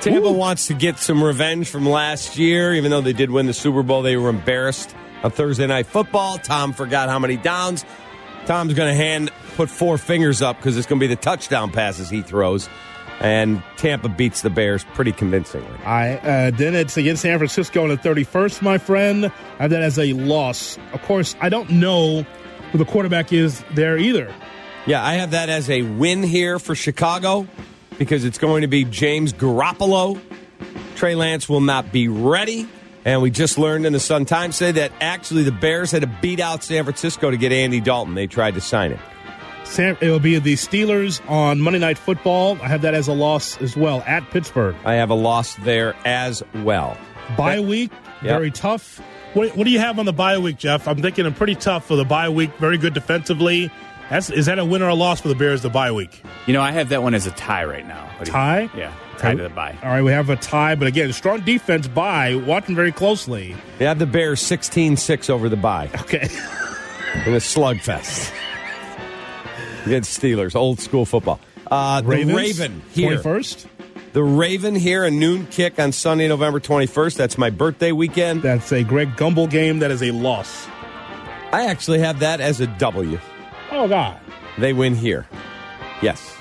Tampa 0.00 0.28
Ooh. 0.28 0.32
wants 0.32 0.66
to 0.68 0.74
get 0.74 0.98
some 0.98 1.22
revenge 1.22 1.68
from 1.68 1.86
last 1.88 2.36
year, 2.36 2.74
even 2.74 2.90
though 2.90 3.00
they 3.00 3.12
did 3.12 3.30
win 3.30 3.46
the 3.46 3.54
Super 3.54 3.82
Bowl. 3.82 4.02
They 4.02 4.16
were 4.16 4.28
embarrassed 4.28 4.94
on 5.22 5.30
Thursday 5.30 5.66
Night 5.66 5.86
Football. 5.86 6.38
Tom 6.38 6.72
forgot 6.72 7.08
how 7.08 7.18
many 7.20 7.36
downs. 7.36 7.84
Tom's 8.46 8.74
going 8.74 8.88
to 8.90 8.94
hand 8.94 9.30
put 9.54 9.70
four 9.70 9.98
fingers 9.98 10.42
up 10.42 10.56
because 10.56 10.76
it's 10.76 10.86
going 10.86 11.00
to 11.00 11.06
be 11.06 11.12
the 11.12 11.20
touchdown 11.20 11.70
passes 11.70 12.10
he 12.10 12.22
throws, 12.22 12.68
and 13.20 13.62
Tampa 13.76 14.08
beats 14.08 14.42
the 14.42 14.50
Bears 14.50 14.84
pretty 14.94 15.12
convincingly. 15.12 15.76
I 15.84 16.16
uh, 16.16 16.50
then 16.50 16.74
it's 16.74 16.96
against 16.96 17.22
San 17.22 17.38
Francisco 17.38 17.82
on 17.82 17.88
the 17.88 17.96
31st, 17.96 18.62
my 18.62 18.78
friend. 18.78 19.26
I 19.26 19.62
have 19.62 19.70
that 19.70 19.82
as 19.82 19.98
a 19.98 20.12
loss. 20.12 20.78
Of 20.92 21.02
course, 21.02 21.36
I 21.40 21.48
don't 21.48 21.70
know 21.70 22.22
who 22.72 22.78
the 22.78 22.84
quarterback 22.84 23.32
is 23.32 23.64
there 23.74 23.96
either. 23.96 24.34
Yeah, 24.86 25.04
I 25.04 25.14
have 25.14 25.30
that 25.30 25.48
as 25.48 25.70
a 25.70 25.82
win 25.82 26.22
here 26.22 26.58
for 26.58 26.74
Chicago 26.74 27.46
because 27.98 28.24
it's 28.24 28.38
going 28.38 28.62
to 28.62 28.68
be 28.68 28.84
James 28.84 29.32
Garoppolo. 29.32 30.20
Trey 30.96 31.14
Lance 31.14 31.48
will 31.48 31.60
not 31.60 31.92
be 31.92 32.08
ready. 32.08 32.68
And 33.06 33.20
we 33.20 33.30
just 33.30 33.58
learned 33.58 33.84
in 33.84 33.92
the 33.92 34.00
Sun 34.00 34.24
Times 34.24 34.58
today 34.58 34.72
that 34.80 34.92
actually 35.00 35.42
the 35.42 35.52
Bears 35.52 35.90
had 35.90 36.02
to 36.02 36.18
beat 36.22 36.40
out 36.40 36.62
San 36.64 36.84
Francisco 36.84 37.30
to 37.30 37.36
get 37.36 37.52
Andy 37.52 37.80
Dalton. 37.80 38.14
They 38.14 38.26
tried 38.26 38.54
to 38.54 38.62
sign 38.62 38.92
him. 38.92 39.00
Sam, 39.64 39.96
it 40.00 40.08
will 40.10 40.20
be 40.20 40.38
the 40.38 40.54
Steelers 40.54 41.20
on 41.28 41.60
Monday 41.60 41.78
Night 41.78 41.98
Football. 41.98 42.58
I 42.62 42.68
have 42.68 42.82
that 42.82 42.94
as 42.94 43.08
a 43.08 43.12
loss 43.12 43.60
as 43.60 43.76
well 43.76 44.02
at 44.06 44.28
Pittsburgh. 44.30 44.76
I 44.84 44.94
have 44.94 45.10
a 45.10 45.14
loss 45.14 45.54
there 45.56 45.94
as 46.04 46.42
well. 46.62 46.96
Bye 47.36 47.60
week, 47.60 47.90
Yep. 48.22 48.22
very 48.22 48.50
tough. 48.50 49.00
What, 49.32 49.56
what 49.56 49.64
do 49.64 49.70
you 49.70 49.78
have 49.80 49.98
on 49.98 50.04
the 50.06 50.12
bye 50.12 50.38
week, 50.38 50.58
Jeff? 50.58 50.86
I'm 50.86 51.00
thinking 51.02 51.26
I'm 51.26 51.34
pretty 51.34 51.54
tough 51.56 51.86
for 51.86 51.96
the 51.96 52.04
bye 52.04 52.28
week. 52.28 52.54
Very 52.58 52.78
good 52.78 52.94
defensively. 52.94 53.70
That's, 54.10 54.30
is 54.30 54.46
that 54.46 54.58
a 54.58 54.64
win 54.64 54.82
or 54.82 54.88
a 54.88 54.94
loss 54.94 55.22
for 55.22 55.28
the 55.28 55.34
Bears? 55.34 55.62
The 55.62 55.70
bye 55.70 55.90
week 55.90 56.22
You 56.46 56.52
know, 56.52 56.60
I 56.60 56.70
have 56.72 56.90
that 56.90 57.02
one 57.02 57.14
as 57.14 57.26
a 57.26 57.30
tie 57.32 57.64
right 57.64 57.86
now. 57.86 58.04
What 58.18 58.26
do 58.26 58.30
you- 58.30 58.32
tie. 58.32 58.70
Yeah, 58.76 58.92
tie 59.18 59.34
to 59.34 59.42
the 59.42 59.48
bye. 59.48 59.76
All 59.82 59.88
right, 59.88 60.02
we 60.02 60.12
have 60.12 60.28
a 60.30 60.36
tie, 60.36 60.74
but 60.76 60.86
again, 60.86 61.12
strong 61.14 61.40
defense. 61.40 61.88
Bye. 61.88 62.36
Watching 62.36 62.76
very 62.76 62.92
closely. 62.92 63.56
They 63.78 63.86
have 63.86 63.98
the 63.98 64.06
Bears 64.06 64.40
16 64.40 64.98
6 64.98 65.30
over 65.30 65.48
the 65.48 65.56
bye 65.56 65.90
Okay. 66.02 66.28
in 67.26 67.32
a 67.32 67.38
slugfest 67.38 68.30
against 69.86 70.20
Steelers, 70.20 70.54
old 70.54 70.80
school 70.80 71.04
football. 71.04 71.40
Uh, 71.70 72.00
the 72.00 72.08
Raven 72.08 72.82
here. 72.92 73.18
21st. 73.18 73.66
The 74.12 74.22
Raven 74.22 74.76
here, 74.76 75.04
a 75.04 75.10
noon 75.10 75.46
kick 75.48 75.80
on 75.80 75.90
Sunday, 75.90 76.28
November 76.28 76.60
21st. 76.60 77.16
That's 77.16 77.36
my 77.36 77.50
birthday 77.50 77.90
weekend. 77.90 78.42
That's 78.42 78.70
a 78.72 78.84
Greg 78.84 79.16
Gumbel 79.16 79.50
game. 79.50 79.80
That 79.80 79.90
is 79.90 80.02
a 80.02 80.12
loss. 80.12 80.68
I 81.52 81.66
actually 81.66 81.98
have 81.98 82.20
that 82.20 82.40
as 82.40 82.60
a 82.60 82.66
W. 82.66 83.18
Oh, 83.72 83.88
God. 83.88 84.20
They 84.58 84.72
win 84.72 84.94
here. 84.94 85.26
Yes. 86.00 86.36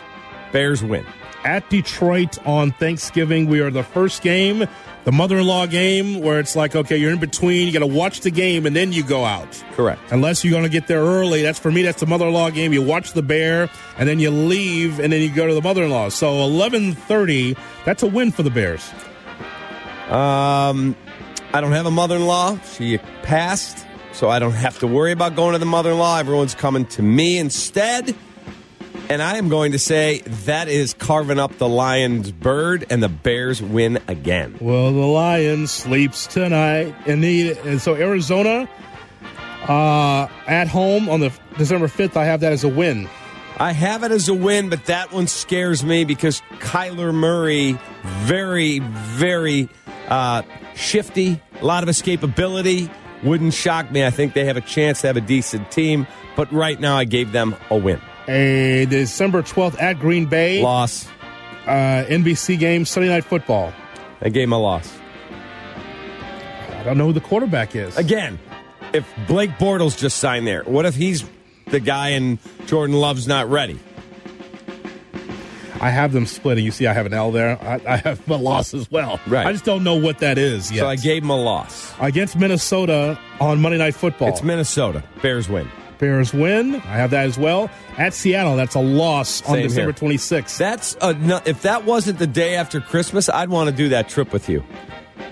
Bears 0.52 0.84
win. 0.84 1.06
At 1.44 1.68
Detroit 1.70 2.38
on 2.46 2.72
Thanksgiving, 2.74 3.48
we 3.48 3.60
are 3.60 3.72
the 3.72 3.84
first 3.84 4.22
game, 4.22 4.68
the 5.04 5.12
mother 5.12 5.38
in 5.38 5.46
law 5.46 5.66
game, 5.66 6.22
where 6.22 6.40
it's 6.40 6.56
like, 6.56 6.76
okay, 6.76 6.98
you're 6.98 7.12
in 7.12 7.20
between. 7.20 7.68
You 7.68 7.74
got 7.74 7.80
to 7.80 7.88
watch 7.88 8.22
the 8.22 8.32
game 8.32 8.66
and 8.66 8.76
then 8.76 8.94
you 8.94 9.04
go 9.04 9.26
out. 9.26 9.64
Correct. 9.74 10.02
Unless 10.12 10.44
you're 10.44 10.52
going 10.52 10.64
to 10.64 10.70
get 10.70 10.88
there 10.88 11.02
early. 11.02 11.42
That's 11.42 11.60
for 11.60 11.72
me, 11.72 11.82
that's 11.82 12.00
the 12.00 12.06
mother 12.06 12.28
in 12.28 12.34
law 12.34 12.50
game. 12.50 12.74
You 12.74 12.82
watch 12.82 13.14
the 13.14 13.24
bear 13.24 13.70
and 13.98 14.08
then 14.08 14.20
you 14.20 14.32
leave 14.32 15.00
and 15.00 15.12
then 15.12 15.22
you 15.22 15.30
go 15.30 15.48
to 15.48 15.54
the 15.54 15.62
mother 15.62 15.84
in 15.84 15.90
law. 15.90 16.10
So 16.10 16.28
1130, 16.48 17.56
that's 17.86 18.04
a 18.04 18.08
win 18.08 18.32
for 18.32 18.44
the 18.44 18.50
Bears. 18.50 18.90
Um, 20.10 20.96
I 21.54 21.62
don't 21.62 21.72
have 21.72 21.86
a 21.86 21.92
mother 21.92 22.16
in 22.16 22.26
law. 22.26 22.58
She 22.60 22.98
passed, 23.24 23.86
so 24.12 24.30
I 24.30 24.40
don't 24.40 24.52
have 24.54 24.80
to 24.80 24.88
worry 24.88 25.12
about 25.12 25.36
going 25.36 25.54
to 25.54 25.60
the 25.60 25.66
mother 25.66 25.92
in 25.92 25.98
law. 25.98 26.18
Everyone's 26.18 26.56
coming 26.56 26.86
to 26.88 27.02
me 27.02 27.38
instead. 27.38 28.16
And 29.14 29.22
I 29.22 29.38
am 29.38 29.48
going 29.48 29.74
to 29.74 29.78
say 29.78 30.22
that 30.46 30.68
is 30.68 30.96
carving 30.96 31.38
up 31.38 31.56
the 31.60 31.70
Lions' 31.70 32.32
bird, 32.32 32.88
and 32.90 33.04
the 33.04 33.10
Bears 33.10 33.62
win 33.62 34.00
again. 34.08 34.58
Well, 34.60 34.92
the 34.92 35.06
Lions 35.06 35.70
sleeps 35.70 36.26
tonight, 36.26 36.96
and 37.06 37.80
so 37.80 37.94
Arizona 37.94 38.68
uh, 39.68 40.28
at 40.48 40.68
home 40.68 41.10
on 41.10 41.20
the 41.20 41.32
December 41.60 41.88
fifth. 41.90 42.18
I 42.18 42.26
have 42.26 42.40
that 42.40 42.54
as 42.54 42.64
a 42.64 42.68
win. 42.68 43.08
I 43.60 43.72
have 43.72 44.02
it 44.02 44.10
as 44.10 44.30
a 44.30 44.34
win, 44.34 44.70
but 44.72 44.84
that 44.86 45.14
one 45.14 45.28
scares 45.28 45.84
me 45.84 46.06
because 46.06 46.42
Kyler 46.54 47.14
Murray, 47.14 47.78
very, 48.02 48.80
very 48.80 49.70
uh, 50.08 50.42
shifty, 50.74 51.40
a 51.62 51.64
lot 51.64 51.84
of 51.84 51.90
escapability. 51.90 52.92
Wouldn't 53.22 53.54
shock 53.54 53.92
me. 53.92 54.04
I 54.04 54.10
think 54.10 54.34
they 54.34 54.46
have 54.46 54.58
a 54.58 54.62
chance 54.62 55.02
to 55.02 55.08
have 55.08 55.18
a 55.18 55.22
decent 55.22 55.70
team, 55.70 56.08
but 56.36 56.52
right 56.52 56.80
now 56.80 56.98
I 56.98 57.06
gave 57.06 57.32
them 57.32 57.56
a 57.70 57.78
win. 57.78 58.02
A 58.28 58.86
December 58.90 59.42
twelfth 59.42 59.80
at 59.82 60.00
Green 60.00 60.26
Bay 60.26 60.62
Loss. 60.62 61.08
uh, 61.66 62.06
NBC 62.08 62.58
game 62.58 62.86
Sunday 62.86 63.10
Night 63.10 63.26
Football. 63.26 63.74
I 64.22 64.30
gave 64.30 64.44
them 64.44 64.54
a 64.54 64.60
loss. 64.60 64.98
I 66.72 66.84
don't 66.84 66.98
know 66.98 67.08
who 67.08 67.14
the 67.14 67.22
quarterback 67.22 67.76
is. 67.76 67.98
Again, 67.98 68.40
if 68.94 69.08
Blake 69.28 69.52
Bortles 69.52 69.98
just 69.98 70.18
signed 70.18 70.48
there, 70.48 70.64
what 70.64 70.86
if 70.86 70.96
he's 70.96 71.24
the 71.68 71.80
guy 71.80 72.10
and 72.10 72.40
Jordan 72.66 72.96
Love's 72.96 73.28
not 73.28 73.50
ready? 73.50 73.80
I 75.82 75.90
have 75.90 76.14
them 76.14 76.26
splitting. 76.26 76.64
You 76.64 76.72
see, 76.72 76.88
I 76.88 76.94
have 76.94 77.06
an 77.06 77.14
L 77.14 77.32
there. 77.32 77.62
I, 77.62 77.82
I 77.86 77.98
have 77.98 78.30
a 78.30 78.36
loss 78.38 78.74
as 78.74 78.90
well. 78.90 79.20
Right. 79.28 79.46
I 79.46 79.52
just 79.52 79.66
don't 79.66 79.84
know 79.84 79.96
what 79.96 80.20
that 80.20 80.38
is 80.38 80.72
yet. 80.72 80.80
So 80.80 80.88
I 80.88 80.96
gave 80.96 81.24
him 81.24 81.30
a 81.30 81.36
loss. 81.42 81.94
against 82.00 82.38
Minnesota 82.38 83.20
on 83.42 83.62
Monday 83.62 83.78
Night 83.80 83.94
Football. 83.96 84.30
It's 84.30 84.44
Minnesota. 84.44 85.04
Bears 85.22 85.50
win. 85.50 85.68
Bears 86.04 86.34
win. 86.34 86.76
I 86.76 86.98
have 86.98 87.12
that 87.12 87.26
as 87.28 87.38
well. 87.38 87.70
At 87.98 88.14
Seattle, 88.14 88.58
that's 88.58 88.76
a 88.76 88.82
loss 88.82 89.42
on 89.44 89.56
Same 89.56 89.64
December 89.70 89.94
here. 89.98 90.10
26th. 90.18 90.58
That's 90.58 90.98
a, 91.02 91.14
no, 91.14 91.40
if 91.46 91.62
that 91.62 91.86
wasn't 91.86 92.20
the 92.20 92.28
day 92.28 92.56
after 92.58 92.82
Christmas, 92.82 93.30
I'd 93.30 93.48
want 93.48 93.70
to 93.70 93.76
do 93.76 93.88
that 93.90 94.10
trip 94.10 94.34
with 94.34 94.50
you. 94.50 94.66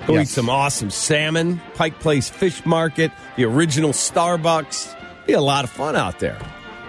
Go 0.07 0.13
Yes. 0.13 0.29
eat 0.29 0.33
some 0.33 0.49
awesome 0.49 0.89
salmon, 0.89 1.59
Pike 1.75 1.99
Place 1.99 2.29
Fish 2.29 2.65
Market, 2.65 3.11
the 3.35 3.43
original 3.43 3.89
Starbucks. 3.91 4.95
Be 5.27 5.33
a 5.33 5.41
lot 5.41 5.65
of 5.65 5.69
fun 5.69 5.97
out 5.97 6.19
there. 6.19 6.39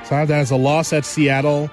So 0.04 0.14
I 0.14 0.20
have 0.20 0.28
that 0.28 0.38
as 0.38 0.52
a 0.52 0.56
loss 0.56 0.92
at 0.92 1.04
Seattle. 1.04 1.68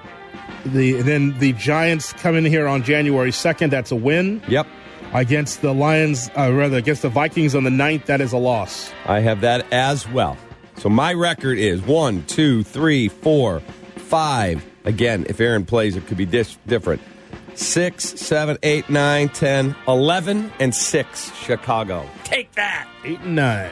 The 0.66 0.96
and 0.98 1.04
then 1.08 1.38
the 1.38 1.52
Giants 1.52 2.12
come 2.14 2.34
in 2.34 2.44
here 2.44 2.66
on 2.66 2.82
January 2.82 3.30
2nd. 3.30 3.70
That's 3.70 3.92
a 3.92 3.96
win. 3.96 4.42
Yep. 4.48 4.66
Against 5.14 5.62
the 5.62 5.72
Lions, 5.72 6.28
uh, 6.36 6.52
rather, 6.52 6.76
against 6.76 7.02
the 7.02 7.08
Vikings 7.08 7.54
on 7.54 7.62
the 7.62 7.70
9th, 7.70 8.06
that 8.06 8.20
is 8.20 8.32
a 8.32 8.36
loss. 8.36 8.92
I 9.06 9.20
have 9.20 9.40
that 9.42 9.64
as 9.72 10.08
well. 10.08 10.36
So 10.80 10.88
my 10.88 11.12
record 11.12 11.58
is 11.58 11.82
one, 11.82 12.24
two, 12.24 12.62
three, 12.62 13.08
four, 13.08 13.60
five. 13.96 14.64
Again, 14.84 15.26
if 15.28 15.38
Aaron 15.38 15.66
plays, 15.66 15.94
it 15.94 16.06
could 16.06 16.16
be 16.16 16.24
dis- 16.24 16.56
different. 16.66 17.02
Six, 17.54 18.18
seven, 18.18 18.56
eight, 18.62 18.88
nine, 18.88 19.28
ten, 19.28 19.76
eleven, 19.86 20.50
and 20.58 20.74
six. 20.74 21.36
Chicago. 21.36 22.08
Take 22.24 22.52
that. 22.52 22.88
8 23.04 23.20
and 23.20 23.36
9. 23.36 23.70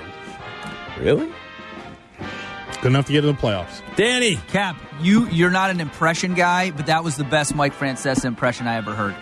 Really? 1.00 1.32
Good 2.82 2.88
enough 2.88 3.06
to 3.06 3.12
get 3.12 3.24
in 3.24 3.34
the 3.34 3.40
playoffs. 3.40 3.80
Danny. 3.96 4.36
Cap, 4.48 4.76
you 5.00 5.28
you're 5.28 5.50
not 5.50 5.70
an 5.70 5.80
impression 5.80 6.34
guy, 6.34 6.72
but 6.72 6.86
that 6.86 7.04
was 7.04 7.16
the 7.16 7.24
best 7.24 7.54
Mike 7.54 7.72
Francesa 7.72 8.26
impression 8.26 8.66
I 8.66 8.76
ever 8.76 8.94
heard. 8.94 9.16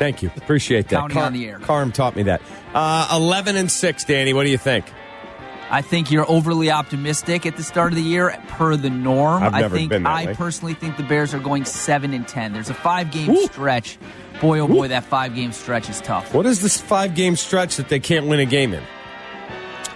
Thank 0.00 0.24
you. 0.24 0.30
Appreciate 0.36 0.88
that. 0.88 0.98
Counting 1.02 1.18
on 1.18 1.32
the 1.32 1.48
air. 1.48 1.60
Carm 1.60 1.92
taught 1.92 2.16
me 2.16 2.24
that. 2.24 2.42
Uh, 2.74 3.08
11 3.12 3.54
and 3.54 3.70
6, 3.70 4.04
Danny. 4.06 4.32
What 4.32 4.42
do 4.42 4.50
you 4.50 4.58
think? 4.58 4.86
I 5.70 5.82
think 5.82 6.10
you're 6.12 6.28
overly 6.30 6.70
optimistic 6.70 7.44
at 7.46 7.56
the 7.56 7.62
start 7.64 7.92
of 7.92 7.96
the 7.96 8.02
year, 8.02 8.40
per 8.48 8.76
the 8.76 8.90
norm. 8.90 9.42
I've 9.42 9.54
I 9.54 9.68
think 9.68 9.90
been 9.90 10.04
that 10.04 10.08
I 10.12 10.26
way. 10.26 10.34
personally 10.34 10.74
think 10.74 10.96
the 10.96 11.02
Bears 11.02 11.34
are 11.34 11.40
going 11.40 11.64
seven 11.64 12.14
and 12.14 12.26
ten. 12.26 12.52
There's 12.52 12.70
a 12.70 12.74
five 12.74 13.10
game 13.10 13.34
stretch. 13.46 13.98
Boy, 14.40 14.60
oh 14.60 14.68
boy, 14.68 14.88
that 14.88 15.04
five 15.04 15.34
game 15.34 15.50
stretch 15.52 15.88
is 15.90 16.00
tough. 16.00 16.32
What 16.34 16.46
is 16.46 16.60
this 16.62 16.80
five 16.80 17.14
game 17.14 17.34
stretch 17.36 17.76
that 17.76 17.88
they 17.88 17.98
can't 18.00 18.26
win 18.26 18.38
a 18.38 18.44
game 18.46 18.74
in? 18.74 18.82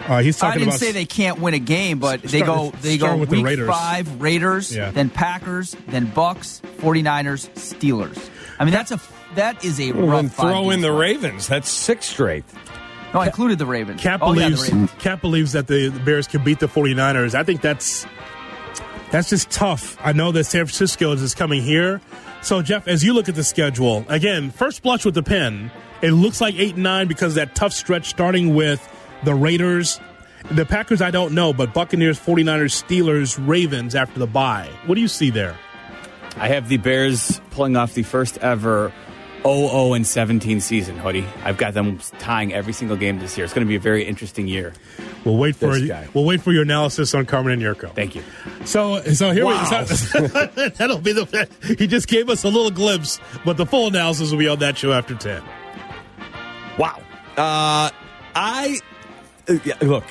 Uh, 0.08 0.22
he's 0.22 0.42
I 0.42 0.54
didn't 0.54 0.68
about 0.68 0.80
say 0.80 0.92
they 0.92 1.04
can't 1.04 1.38
win 1.40 1.54
a 1.54 1.58
game, 1.58 1.98
but 1.98 2.22
they 2.22 2.40
go 2.40 2.72
they 2.80 2.96
go 2.98 3.16
with 3.16 3.28
the 3.28 3.36
week 3.36 3.44
Raiders. 3.44 3.68
five 3.68 4.20
Raiders, 4.20 4.74
Yeah. 4.74 4.90
then 4.90 5.08
Packers, 5.10 5.76
then 5.88 6.06
Bucs, 6.08 6.62
49ers, 6.78 7.48
Steelers. 7.50 8.28
I 8.58 8.64
mean 8.64 8.72
that's 8.72 8.90
a 8.90 9.00
that 9.36 9.62
is 9.64 9.78
a 9.78 9.92
Well, 9.92 10.06
rough. 10.06 10.16
then 10.22 10.28
throw 10.30 10.52
five-game 10.52 10.72
in 10.72 10.80
the 10.80 10.88
stretch. 10.88 11.00
Ravens. 11.00 11.46
That's 11.46 11.68
six 11.70 12.06
straight. 12.06 12.44
No, 13.12 13.20
I 13.20 13.26
included 13.26 13.58
the 13.58 13.66
Ravens. 13.66 14.00
Cap 14.00 14.20
oh, 14.22 14.32
yeah, 14.32 14.48
the 14.48 14.50
believes 14.50 14.62
Ravens. 14.72 14.90
Cap 14.98 15.20
believes 15.20 15.52
that 15.52 15.66
the, 15.66 15.88
the 15.88 16.00
Bears 16.00 16.26
can 16.26 16.44
beat 16.44 16.60
the 16.60 16.68
49ers. 16.68 17.34
I 17.34 17.42
think 17.42 17.60
that's 17.60 18.06
that's 19.10 19.30
just 19.30 19.50
tough. 19.50 19.98
I 20.00 20.12
know 20.12 20.30
that 20.32 20.44
San 20.44 20.66
Francisco 20.66 21.12
is 21.12 21.34
coming 21.34 21.62
here. 21.62 22.00
So 22.42 22.62
Jeff, 22.62 22.86
as 22.86 23.04
you 23.04 23.12
look 23.12 23.28
at 23.28 23.34
the 23.34 23.44
schedule, 23.44 24.04
again, 24.08 24.50
first 24.50 24.82
blush 24.82 25.04
with 25.04 25.14
the 25.14 25.22
pen, 25.22 25.70
it 26.00 26.12
looks 26.12 26.40
like 26.40 26.54
8 26.54 26.74
and 26.74 26.82
9 26.84 27.08
because 27.08 27.32
of 27.32 27.34
that 27.36 27.54
tough 27.54 27.72
stretch 27.72 28.08
starting 28.08 28.54
with 28.54 28.86
the 29.24 29.34
Raiders. 29.34 30.00
The 30.50 30.64
Packers 30.64 31.02
I 31.02 31.10
don't 31.10 31.34
know, 31.34 31.52
but 31.52 31.74
Buccaneers, 31.74 32.18
49ers, 32.18 32.82
Steelers, 32.82 33.38
Ravens 33.46 33.94
after 33.94 34.18
the 34.18 34.26
bye. 34.26 34.70
What 34.86 34.94
do 34.94 35.00
you 35.00 35.08
see 35.08 35.30
there? 35.30 35.56
I 36.36 36.48
have 36.48 36.68
the 36.68 36.78
Bears 36.78 37.40
pulling 37.50 37.76
off 37.76 37.94
the 37.94 38.04
first 38.04 38.38
ever 38.38 38.92
0 39.42 39.94
and 39.94 40.06
17 40.06 40.60
season, 40.60 40.96
hoodie. 40.98 41.26
I've 41.44 41.56
got 41.56 41.74
them 41.74 41.98
tying 42.18 42.52
every 42.52 42.72
single 42.72 42.96
game 42.96 43.18
this 43.18 43.36
year. 43.38 43.44
It's 43.44 43.54
going 43.54 43.66
to 43.66 43.68
be 43.68 43.76
a 43.76 43.80
very 43.80 44.04
interesting 44.04 44.46
year. 44.46 44.72
We'll 45.24 45.36
wait 45.38 45.56
for 45.56 45.78
This 45.78 45.88
guy. 45.88 46.08
we'll 46.14 46.24
wait 46.24 46.40
for 46.42 46.52
your 46.52 46.62
analysis 46.62 47.14
on 47.14 47.26
Carmen 47.26 47.52
and 47.52 47.62
Jurko. 47.62 47.94
Thank 47.94 48.14
you. 48.14 48.22
So, 48.64 49.02
so 49.02 49.30
here 49.32 49.44
Wow. 49.46 49.60
we 49.80 49.86
so, 49.96 50.26
that'll 50.26 50.98
be 50.98 51.12
the. 51.12 51.48
He 51.78 51.86
just 51.86 52.08
gave 52.08 52.28
us 52.30 52.44
a 52.44 52.48
little 52.48 52.70
glimpse, 52.70 53.18
but 53.44 53.56
the 53.56 53.66
full 53.66 53.88
analysis 53.88 54.30
will 54.30 54.38
be 54.38 54.48
on 54.48 54.58
that 54.60 54.76
show 54.78 54.92
after 54.92 55.14
ten. 55.14 55.42
Wow. 56.78 57.00
Uh, 57.36 57.90
I 58.34 58.78
uh, 59.48 59.54
yeah, 59.64 59.74
look. 59.82 60.04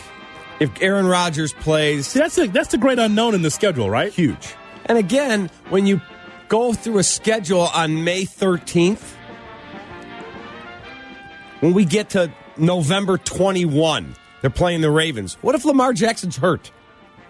If 0.59 0.69
Aaron 0.81 1.05
Rodgers 1.07 1.53
plays, 1.53 2.07
See, 2.07 2.19
that's 2.19 2.35
the 2.35 2.47
that's 2.47 2.69
the 2.69 2.77
great 2.77 2.99
unknown 2.99 3.33
in 3.33 3.41
the 3.41 3.51
schedule, 3.51 3.89
right? 3.89 4.11
huge. 4.11 4.55
And 4.85 4.97
again, 4.97 5.49
when 5.69 5.85
you 5.85 6.01
go 6.49 6.73
through 6.73 6.97
a 6.97 7.03
schedule 7.03 7.61
on 7.73 8.03
May 8.03 8.23
13th, 8.23 9.13
when 11.59 11.73
we 11.73 11.85
get 11.85 12.09
to 12.11 12.31
November 12.57 13.17
21, 13.17 14.15
they're 14.41 14.49
playing 14.49 14.81
the 14.81 14.91
Ravens. 14.91 15.35
What 15.41 15.55
if 15.55 15.65
Lamar 15.65 15.93
Jackson's 15.93 16.37
hurt? 16.37 16.71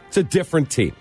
It's 0.07 0.17
a 0.17 0.23
different 0.23 0.69
team. 0.69 0.95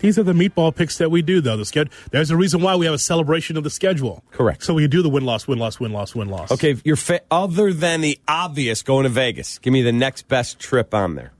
These 0.00 0.18
are 0.18 0.22
the 0.22 0.32
meatball 0.32 0.74
picks 0.74 0.98
that 0.98 1.10
we 1.10 1.22
do, 1.22 1.40
though. 1.40 1.56
The 1.56 1.64
schedule. 1.64 1.92
There's 2.12 2.30
a 2.30 2.36
reason 2.36 2.60
why 2.62 2.76
we 2.76 2.86
have 2.86 2.94
a 2.94 2.98
celebration 2.98 3.56
of 3.56 3.64
the 3.64 3.70
schedule. 3.70 4.22
Correct. 4.30 4.62
So 4.62 4.74
we 4.74 4.86
do 4.86 5.02
the 5.02 5.08
win 5.08 5.24
loss, 5.24 5.48
win 5.48 5.58
loss, 5.58 5.80
win 5.80 5.92
loss, 5.92 6.14
win 6.14 6.28
loss. 6.28 6.52
Okay, 6.52 6.70
if 6.70 6.86
you're 6.86 6.96
fa- 6.96 7.22
other 7.30 7.72
than 7.72 8.00
the 8.00 8.18
obvious 8.28 8.82
going 8.82 9.04
to 9.04 9.08
Vegas, 9.08 9.58
give 9.58 9.72
me 9.72 9.82
the 9.82 9.92
next 9.92 10.28
best 10.28 10.60
trip 10.60 10.94
on 10.94 11.16
there. 11.16 11.32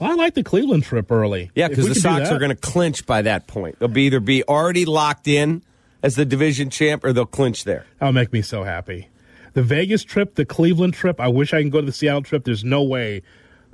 Well, 0.00 0.10
I 0.10 0.14
like 0.14 0.34
the 0.34 0.42
Cleveland 0.42 0.82
trip 0.84 1.12
early. 1.12 1.50
Yeah, 1.54 1.68
because 1.68 1.86
the 1.86 1.94
Sox 1.94 2.30
are 2.30 2.38
going 2.38 2.50
to 2.50 2.56
clinch 2.56 3.06
by 3.06 3.22
that 3.22 3.46
point. 3.46 3.78
They'll 3.78 3.88
be 3.88 4.04
either 4.04 4.18
be 4.18 4.42
already 4.44 4.86
locked 4.86 5.28
in 5.28 5.62
as 6.02 6.16
the 6.16 6.24
division 6.24 6.70
champ 6.70 7.04
or 7.04 7.12
they'll 7.12 7.26
clinch 7.26 7.64
there. 7.64 7.84
That'll 7.98 8.14
make 8.14 8.32
me 8.32 8.40
so 8.40 8.64
happy. 8.64 9.08
The 9.52 9.62
Vegas 9.62 10.04
trip, 10.04 10.34
the 10.36 10.44
Cleveland 10.44 10.94
trip. 10.94 11.20
I 11.20 11.28
wish 11.28 11.52
I 11.52 11.60
can 11.60 11.70
go 11.70 11.80
to 11.80 11.86
the 11.86 11.92
Seattle 11.92 12.22
trip. 12.22 12.44
There's 12.44 12.64
no 12.64 12.82
way 12.82 13.22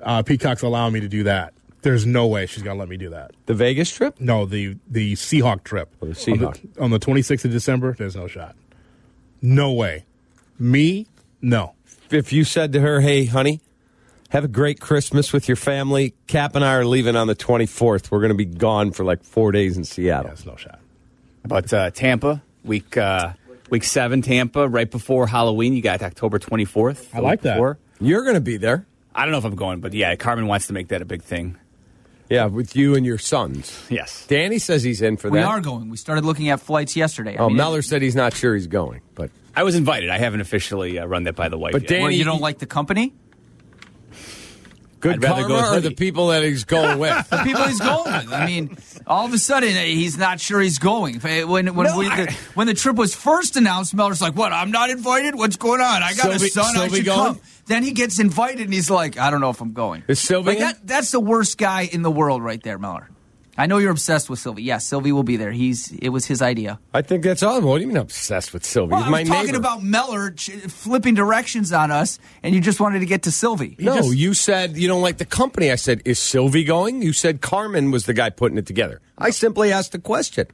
uh, 0.03 0.23
Peacock's 0.23 0.63
allowing 0.63 0.93
me 0.93 1.01
to 1.01 1.09
do 1.09 1.25
that. 1.25 1.53
There's 1.83 2.07
no 2.07 2.27
way 2.27 2.47
she's 2.47 2.63
going 2.63 2.77
to 2.77 2.81
let 2.81 2.89
me 2.89 2.97
do 2.97 3.11
that. 3.11 3.33
The 3.47 3.55
Vegas 3.55 3.91
trip? 3.93 4.21
No, 4.21 4.45
the 4.45 4.77
the 4.89 5.13
Seahawk 5.13 5.63
trip. 5.63 5.95
Oh, 6.03 6.07
the 6.07 6.15
Seahawk. 6.15 6.65
On 6.65 6.71
the, 6.75 6.83
on 6.83 6.91
the 6.91 6.99
26th 6.99 7.45
of 7.45 7.53
December, 7.53 7.95
there's 7.97 8.17
no 8.17 8.27
shot. 8.27 8.57
No 9.41 9.73
way. 9.73 10.05
Me? 10.59 11.07
No. 11.41 11.75
If 12.11 12.33
you 12.33 12.45
said 12.45 12.73
to 12.73 12.81
her, 12.81 13.01
hey, 13.01 13.27
honey, 13.27 13.61
have 14.31 14.45
a 14.45 14.49
great 14.49 14.81
Christmas 14.81 15.33
with 15.33 15.49
your 15.49 15.57
family, 15.57 16.15
Cap 16.27 16.57
and 16.57 16.65
I 16.65 16.75
are 16.75 16.85
leaving 16.85 17.15
on 17.15 17.27
the 17.27 17.37
24th. 17.37 18.11
We're 18.11 18.21
going 18.21 18.31
to 18.31 18.35
be 18.35 18.45
gone 18.45 18.93
for 18.93 19.05
like 19.05 19.23
four 19.23 19.53
days 19.53 19.77
in 19.77 19.85
Seattle. 19.85 20.29
There's 20.29 20.47
no 20.47 20.57
shot. 20.57 20.81
But 21.45 21.73
uh, 21.73 21.91
Tampa, 21.91 22.43
week 22.65 22.97
uh, 22.97 23.35
week 23.71 23.85
seven, 23.85 24.23
Tampa, 24.23 24.69
right 24.69 24.91
before 24.91 25.27
Halloween. 25.27 25.75
You 25.75 25.83
got 25.83 26.03
October 26.03 26.39
24th. 26.39 27.15
I 27.15 27.21
like 27.21 27.43
that. 27.43 27.55
Before. 27.55 27.79
You're 28.01 28.23
going 28.23 28.35
to 28.35 28.41
be 28.41 28.57
there. 28.57 28.87
I 29.15 29.23
don't 29.23 29.33
know 29.33 29.39
if 29.39 29.45
I'm 29.45 29.55
going, 29.57 29.81
but 29.81 29.95
yeah, 29.95 30.15
Carmen 30.17 30.47
wants 30.47 30.67
to 30.67 30.73
make 30.73 30.89
that 30.89 31.01
a 31.03 31.07
big 31.07 31.23
thing. 31.23 31.57
Yeah, 32.29 32.47
with 32.47 32.75
you 32.75 32.97
and 32.97 33.07
your 33.07 33.19
sons. 33.19 33.87
Yes. 33.89 34.27
Danny 34.27 34.59
says 34.59 34.83
he's 34.83 35.01
in 35.01 35.17
for 35.17 35.31
We 35.31 35.39
that. 35.39 35.45
We 35.47 35.49
are 35.51 35.61
going. 35.61 35.89
We 35.91 35.97
started 35.97 36.25
looking 36.25 36.49
at 36.49 36.61
flights 36.61 36.97
yesterday. 36.97 37.37
I 37.37 37.43
Oh, 37.43 37.49
mean, 37.49 37.57
Meller 37.57 37.83
said 37.83 38.03
he's 38.03 38.17
not 38.17 38.35
sure 38.35 38.55
he's 38.55 38.67
going, 38.67 39.01
but 39.15 39.31
I 39.55 39.63
was 39.63 39.77
invited. 39.77 40.11
I 40.11 40.19
haven't 40.19 40.41
officially 40.41 40.99
uh, 40.99 41.07
run 41.07 41.23
that 41.25 41.37
by 41.37 41.49
the 41.49 41.57
wife 41.57 41.73
But 41.73 41.83
yet. 41.83 41.89
Dan- 41.89 42.03
Well, 42.03 42.11
you 42.11 42.25
don't 42.25 42.41
like 42.41 42.59
the 42.59 42.67
company? 42.67 43.15
Good 45.07 45.25
I'd 45.25 45.31
rather 45.31 45.49
go 45.49 45.55
with 45.57 45.65
or 45.79 45.81
the 45.81 45.95
people 45.95 46.29
that 46.29 46.43
he's 46.43 46.65
going 46.65 46.99
with? 47.01 47.31
The 47.31 47.39
people 47.45 47.63
he's 47.65 47.81
going 47.81 48.05
with. 48.27 48.33
I 48.33 48.47
mean, 48.47 48.77
all 49.07 49.27
of 49.27 49.33
a 49.33 49.39
sudden 49.39 49.77
uh, 49.77 49.81
he's 49.83 50.17
not 50.19 50.41
sure 50.41 50.61
he's 50.61 50.79
going. 50.79 51.21
When 51.21 51.75
when 51.75 51.87
No, 51.87 51.99
we, 51.99 52.07
I- 52.09 52.27
the, 52.27 52.33
when 52.55 52.67
the 52.67 52.75
trip 52.75 52.97
was 52.97 53.15
first 53.15 53.57
announced, 53.57 53.95
Meller's 53.95 54.21
like, 54.21 54.35
"What? 54.35 54.53
I'm 54.53 54.71
not 54.71 54.91
invited. 54.91 55.35
What's 55.35 55.57
going 55.57 55.81
on? 55.81 56.03
I 56.03 56.15
got 56.15 56.23
Sylvie- 56.33 56.47
a 56.47 56.49
son. 56.49 56.77
I 56.77 56.89
should 56.89 57.05
going? 57.05 57.35
come." 57.35 57.41
Then 57.67 57.83
he 57.83 57.93
gets 57.93 58.21
invited, 58.21 58.61
and 58.63 58.73
he's 58.73 58.91
like, 58.91 59.19
"I 59.19 59.31
don't 59.31 59.41
know 59.41 59.51
if 59.51 59.61
I'm 59.61 59.73
going." 59.73 60.05
Is 60.09 60.21
Sylvie 60.21 60.51
Like 60.51 60.59
that? 60.59 60.87
That's 60.87 61.11
the 61.11 61.21
worst 61.21 61.59
guy 61.59 61.83
in 61.83 62.03
the 62.03 62.11
world, 62.11 62.43
right 62.43 62.63
there, 62.63 62.79
Meller. 62.79 63.09
I 63.59 63.67
know 63.67 63.79
you're 63.79 63.91
obsessed 63.91 64.29
with 64.29 64.39
Sylvie. 64.39 64.63
Yes, 64.63 64.87
Sylvie 64.87 65.13
will 65.13 65.23
be 65.23 65.37
there. 65.37 65.51
He's 65.51 65.93
it 65.93 66.11
was 66.11 66.27
his 66.27 66.43
idea. 66.43 66.79
I 66.93 67.03
think 67.03 67.25
that's 67.25 67.43
all. 67.43 67.61
What 67.63 67.77
do 67.79 67.83
you 67.83 67.89
mean 67.89 67.97
obsessed 67.97 68.53
with 68.53 68.65
Sylvie? 68.65 68.91
Well, 68.93 69.01
he's 69.01 69.09
I 69.09 69.11
my 69.11 69.21
was 69.21 69.29
talking 69.29 69.47
neighbor. 69.47 69.59
about 69.59 69.83
Meller 69.83 70.31
ch- 70.33 70.51
flipping 70.69 71.15
directions 71.15 71.73
on 71.73 71.91
us, 71.91 72.19
and 72.43 72.55
you 72.55 72.61
just 72.61 72.81
wanted 72.81 72.99
to 73.01 73.07
get 73.07 73.23
to 73.23 73.31
Sylvie. 73.31 73.77
no, 73.79 73.97
just- 73.97 74.15
you 74.17 74.35
said 74.35 74.77
you 74.77 74.89
don't 74.89 75.03
like 75.03 75.17
the 75.19 75.25
company. 75.25 75.71
I 75.71 75.77
said, 75.77 76.03
is 76.05 76.19
Sylvie 76.19 76.65
going? 76.65 77.01
You 77.03 77.13
said 77.13 77.41
Carmen 77.41 77.91
was 77.91 78.05
the 78.07 78.15
guy 78.15 78.31
putting 78.31 78.59
it 78.59 78.67
together. 78.67 79.01
I 79.17 79.31
simply 79.31 79.73
asked 79.73 79.95
a 79.95 79.99
question. 79.99 80.47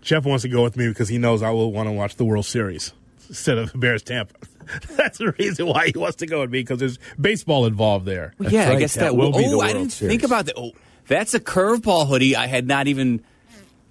Jeff 0.00 0.24
wants 0.24 0.42
to 0.42 0.48
go 0.48 0.62
with 0.62 0.76
me 0.76 0.88
because 0.88 1.08
he 1.10 1.18
knows 1.18 1.42
I 1.42 1.50
will 1.50 1.72
want 1.72 1.88
to 1.88 1.92
watch 1.92 2.16
the 2.16 2.24
World 2.24 2.46
Series 2.46 2.94
instead 3.28 3.58
of 3.58 3.70
Bears 3.78 4.02
Tampa. 4.02 4.34
That's 4.96 5.18
the 5.18 5.32
reason 5.38 5.66
why 5.66 5.88
he 5.92 5.98
wants 5.98 6.16
to 6.16 6.26
go 6.26 6.40
with 6.40 6.50
me 6.50 6.60
because 6.60 6.78
there's 6.78 6.98
baseball 7.20 7.66
involved 7.66 8.06
there. 8.06 8.32
Well, 8.38 8.50
yeah, 8.50 8.68
right. 8.68 8.76
I 8.76 8.80
guess 8.80 8.94
That 8.94 9.00
that, 9.00 9.16
will 9.16 9.30
be 9.32 9.40
the 9.46 9.56
Oh, 9.56 9.60
I 9.60 9.72
didn't 9.74 9.90
Series. 9.90 10.10
think 10.12 10.22
about 10.22 10.46
that. 10.46 10.54
Oh, 10.56 10.70
that's 11.10 11.34
a 11.34 11.40
curveball 11.40 12.06
hoodie 12.08 12.34
I 12.36 12.46
had 12.46 12.66
not 12.66 12.86
even 12.86 13.22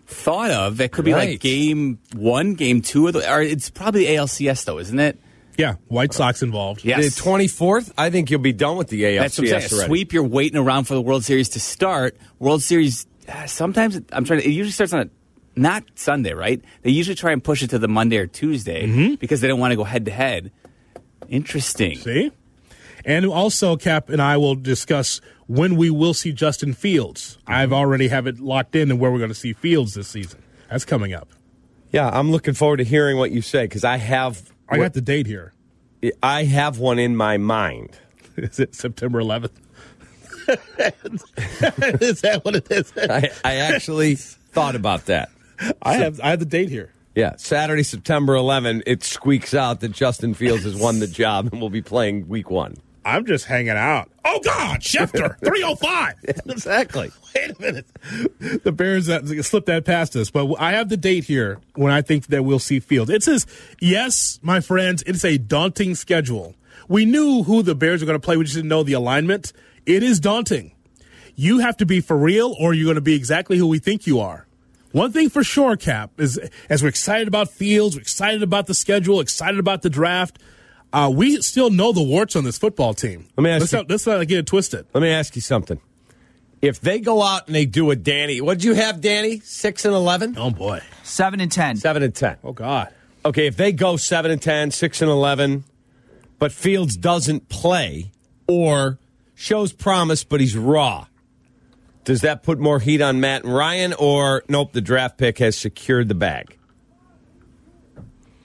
thought 0.08 0.50
of. 0.52 0.78
That 0.78 0.92
could 0.92 1.06
be 1.06 1.14
Right. 1.14 1.30
like 1.32 1.40
game 1.40 2.00
one, 2.16 2.56
game 2.56 2.82
two 2.82 3.06
of 3.08 3.14
the. 3.14 3.32
Or 3.32 3.42
it's 3.42 3.70
probably 3.70 4.06
ALCS 4.06 4.64
though, 4.66 4.80
isn't 4.80 5.00
it? 5.00 5.20
Yeah, 5.58 5.76
White 5.90 6.14
Sox 6.14 6.42
involved. 6.42 6.86
Yes. 6.86 7.16
The 7.16 7.22
24th, 7.22 7.92
I 7.98 8.10
think 8.10 8.32
you'll 8.32 8.40
be 8.40 8.54
done 8.54 8.78
with 8.78 8.88
the 8.88 9.04
ALCS 9.04 9.20
That's 9.20 9.38
what 9.40 9.44
I'm 9.44 9.50
saying. 9.62 9.74
Already. 9.74 9.88
sweep, 9.90 10.14
you're 10.14 10.24
waiting 10.24 10.58
around 10.58 10.86
for 10.86 10.94
the 10.94 11.02
World 11.02 11.26
Series 11.26 11.50
to 11.50 11.60
start. 11.60 12.16
World 12.40 12.64
Series, 12.64 13.06
uh, 13.28 13.46
sometimes 13.46 14.00
I'm 14.14 14.24
trying 14.24 14.40
to. 14.40 14.48
It 14.48 14.52
usually 14.52 14.72
starts 14.72 14.94
on 14.94 15.02
a 15.02 15.10
not 15.60 15.84
Sunday, 15.96 16.32
right? 16.34 16.62
They 16.84 16.92
usually 16.92 17.16
try 17.16 17.34
and 17.34 17.44
push 17.44 17.62
it 17.62 17.72
to 17.72 17.80
the 17.80 17.90
Monday 17.90 18.16
or 18.18 18.26
Tuesday 18.28 19.16
because 19.18 19.42
they 19.42 19.50
don't 19.50 19.60
want 19.60 19.72
to 19.74 19.76
go 19.76 19.84
head 19.84 20.06
to 20.06 20.12
head. 20.12 20.52
Interesting. 21.28 21.98
See? 21.98 22.32
And 23.06 23.26
also, 23.26 23.76
Cap 23.78 24.10
and 24.10 24.22
I 24.22 24.38
will 24.38 24.56
discuss 24.56 25.22
when 25.48 25.76
we 25.76 25.90
will 25.90 26.14
see 26.14 26.32
Justin 26.32 26.74
Fields. 26.74 27.38
I've 27.48 27.74
already 27.74 28.08
have 28.10 28.28
it 28.28 28.40
locked 28.40 28.76
in 28.76 28.92
and 28.92 29.00
where 29.00 29.12
we're 29.12 29.18
going 29.18 29.30
to 29.30 29.36
see 29.36 29.54
Fields 29.54 29.94
this 29.94 30.08
season. 30.08 30.42
That's 30.70 30.86
coming 30.86 31.14
up. 31.14 31.30
Yeah, 31.92 32.10
I'm 32.10 32.32
looking 32.32 32.54
forward 32.54 32.78
to 32.78 32.84
hearing 32.84 33.18
what 33.18 33.32
you 33.32 33.42
say 33.42 33.64
because 33.64 33.84
I 33.84 33.98
have 33.98 34.52
I 34.70 34.78
got 34.78 34.94
the 34.94 35.02
date 35.02 35.26
here. 35.26 35.54
I 36.22 36.44
have 36.44 36.78
one 36.78 37.00
in 37.00 37.16
my 37.16 37.38
mind. 37.38 37.98
Is 38.38 38.60
it 38.60 38.76
September 38.76 39.22
11th? 39.22 39.52
is 42.02 42.22
that 42.22 42.42
what 42.44 42.56
it 42.56 42.72
is? 42.72 42.92
I, 42.98 43.30
I 43.46 43.56
actually 43.58 44.16
thought 44.16 44.76
about 44.76 45.06
that. 45.06 45.30
I 45.84 45.96
have 45.96 46.20
I 46.22 46.32
have 46.32 46.40
the 46.40 46.46
date 46.46 46.70
here. 46.70 46.92
Yeah, 47.14 47.36
Saturday, 47.38 47.84
September 47.84 48.34
11, 48.36 48.84
it 48.88 49.04
squeaks 49.04 49.54
out 49.54 49.82
that 49.82 49.92
Justin 49.92 50.34
Fields 50.34 50.64
has 50.64 50.76
won 50.76 51.00
the 51.00 51.08
job 51.08 51.50
and 51.52 51.62
will 51.62 51.70
be 51.70 51.82
playing 51.82 52.28
week 52.28 52.50
one. 52.50 52.78
I'm 53.10 53.26
just 53.26 53.46
hanging 53.46 53.70
out. 53.72 54.12
Oh 54.26 54.40
God, 54.44 54.82
Schefter, 54.82 55.38
305. 55.44 56.16
Exactly. 56.48 57.12
Wait 57.36 57.52
a 57.52 57.62
minute. 57.62 58.64
The 58.64 58.72
Bears 58.72 59.08
that 59.08 59.28
slipped 59.44 59.68
that 59.68 59.86
past 59.86 60.16
us, 60.16 60.30
but 60.32 60.56
I 60.60 60.72
have 60.74 60.90
the 60.90 60.98
date 60.98 61.24
here 61.26 61.60
when 61.76 61.92
I 61.92 62.02
think 62.02 62.28
that 62.28 62.44
we'll 62.44 62.60
see 62.60 62.80
Fields. 62.80 63.10
It 63.10 63.24
says, 63.24 63.46
yes, 63.80 64.40
my 64.42 64.60
friends, 64.62 65.04
it's 65.06 65.24
a 65.26 65.38
daunting 65.38 65.96
schedule. 65.96 66.56
We 66.88 67.06
knew 67.06 67.44
who 67.44 67.62
the 67.62 67.76
Bears 67.76 68.02
were 68.02 68.08
going 68.08 68.20
to 68.20 68.26
play. 68.26 68.38
We 68.38 68.44
just 68.44 68.56
didn't 68.56 68.70
know 68.70 68.84
the 68.84 68.94
alignment. 68.94 69.54
It 69.86 70.04
is 70.04 70.20
daunting. 70.20 70.72
You 71.36 71.60
have 71.60 71.78
to 71.78 71.86
be 71.86 72.02
for 72.02 72.18
real, 72.18 72.56
or 72.60 72.74
you're 72.74 72.86
going 72.86 72.96
to 72.96 73.02
be 73.02 73.16
exactly 73.16 73.58
who 73.58 73.68
we 73.68 73.80
think 73.80 74.06
you 74.08 74.20
are. 74.20 74.46
One 74.92 75.12
thing 75.12 75.30
for 75.30 75.44
sure, 75.44 75.76
Cap, 75.78 76.12
is 76.20 76.40
as 76.68 76.82
we're 76.82 76.90
excited 76.90 77.28
about 77.28 77.50
Fields, 77.50 77.96
we're 77.96 78.02
excited 78.02 78.42
about 78.42 78.66
the 78.66 78.74
schedule, 78.74 79.20
excited 79.20 79.60
about 79.60 79.84
the 79.84 79.90
draft. 79.90 80.40
Uh, 80.92 81.12
we 81.14 81.42
still 81.42 81.70
know 81.70 81.92
the 81.92 82.02
warts 82.02 82.36
on 82.36 82.44
this 82.44 82.58
football 82.58 82.94
team. 82.94 83.28
Let 83.38 83.44
me 83.44 83.50
ask 83.52 83.60
let's 83.62 83.74
you- 83.74 83.78
not, 83.80 83.90
let's 83.90 84.08
not 84.08 84.28
get 84.28 84.40
it 84.40 84.48
twisted. 84.48 84.88
Let 84.94 85.02
me 85.02 85.10
ask 85.10 85.36
you 85.36 85.42
something. 85.42 85.80
If 86.62 86.82
they 86.82 87.00
go 87.00 87.22
out 87.24 87.48
and 87.48 87.56
they 87.56 87.66
do 87.66 87.90
a 87.92 87.96
Danny, 87.96 88.42
what'd 88.42 88.64
you 88.64 88.74
have, 88.74 89.00
Danny? 89.00 89.40
6 89.40 89.86
and 89.86 89.94
11? 89.94 90.36
Oh 90.38 90.50
boy. 90.52 90.82
Seven 91.04 91.40
and 91.40 91.52
ten. 91.52 91.78
7 91.78 92.04
and 92.04 92.14
10. 92.14 92.38
Oh 92.44 92.52
God. 92.52 92.90
Okay, 93.24 93.48
if 93.48 93.56
they 93.56 93.72
go 93.72 93.96
7 93.96 94.30
and 94.30 94.42
10, 94.42 94.72
6 94.72 95.02
and 95.02 95.10
11, 95.10 95.64
but 96.38 96.52
Fields 96.52 96.98
doesn't 96.98 97.48
play 97.50 98.12
or 98.48 98.98
shows 99.36 99.72
promise 99.72 100.24
but 100.26 100.42
he's 100.42 100.58
raw, 100.58 101.06
does 102.04 102.22
that 102.22 102.44
put 102.44 102.60
more 102.60 102.80
heat 102.80 103.02
on 103.02 103.22
Matt 103.22 103.44
and 103.46 103.54
Ryan 103.54 103.94
or 103.94 104.44
nope, 104.50 104.74
the 104.74 104.82
draft 104.82 105.18
pick 105.18 105.38
has 105.38 105.58
secured 105.58 106.10
the 106.10 106.16
bag? 106.16 106.58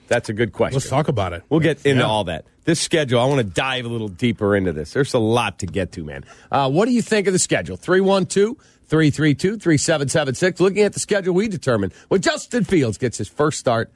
That's 0.07 0.29
a 0.29 0.33
good 0.33 0.53
question. 0.53 0.75
Let's 0.75 0.89
talk 0.89 1.07
about 1.07 1.33
it. 1.33 1.43
We'll 1.49 1.59
get 1.59 1.85
into 1.85 2.01
Yeah. 2.01 2.07
all 2.07 2.25
that. 2.25 2.45
This 2.65 2.79
schedule, 2.79 3.19
I 3.19 3.25
want 3.25 3.39
to 3.39 3.43
dive 3.43 3.85
a 3.85 3.87
little 3.87 4.07
deeper 4.07 4.55
into 4.55 4.73
this. 4.73 4.93
There's 4.93 5.13
a 5.13 5.19
lot 5.19 5.59
to 5.59 5.65
get 5.67 5.91
to, 5.93 6.03
man. 6.03 6.23
Uh, 6.51 6.69
what 6.69 6.85
do 6.85 6.91
you 6.91 7.01
think 7.01 7.27
of 7.27 7.33
the 7.33 7.39
schedule? 7.39 7.75
312 7.77 8.57
332 8.87 9.57
3776. 9.57 10.59
Looking 10.59 10.83
at 10.83 10.93
the 10.93 10.99
schedule, 10.99 11.33
we 11.33 11.47
determined 11.47 11.93
when 12.07 12.21
Justin 12.21 12.63
Fields 12.63 12.97
gets 12.97 13.17
his 13.17 13.27
first 13.27 13.59
start. 13.59 13.91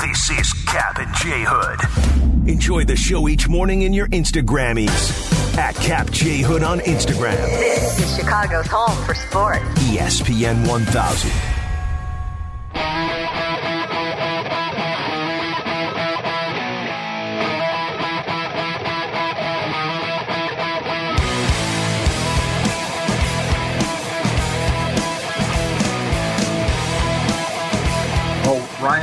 This 0.00 0.30
is 0.30 0.52
Cap 0.66 0.98
and 0.98 1.14
J 1.16 1.44
Hood. 1.46 2.48
Enjoy 2.48 2.84
the 2.84 2.96
show 2.96 3.28
each 3.28 3.48
morning 3.48 3.82
in 3.82 3.92
your 3.92 4.08
Instagrammies 4.08 5.56
at 5.56 5.74
Cap 5.76 6.10
J 6.10 6.42
Hood 6.42 6.62
on 6.62 6.80
Instagram. 6.80 7.36
This 7.58 7.98
is 8.00 8.16
Chicago's 8.16 8.66
home 8.66 8.96
for 9.04 9.14
sports. 9.14 9.60
ESPN 9.84 10.66
1000. 10.68 11.30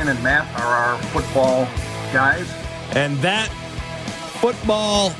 Well, 0.02 0.08
Ryan 0.08 0.16
and 0.16 0.24
Matt 0.24 0.60
are 0.60 0.66
our 0.66 1.02
football 1.04 1.64
guys. 2.12 2.50
And 2.96 3.16
that 3.18 3.48
football 4.40 5.14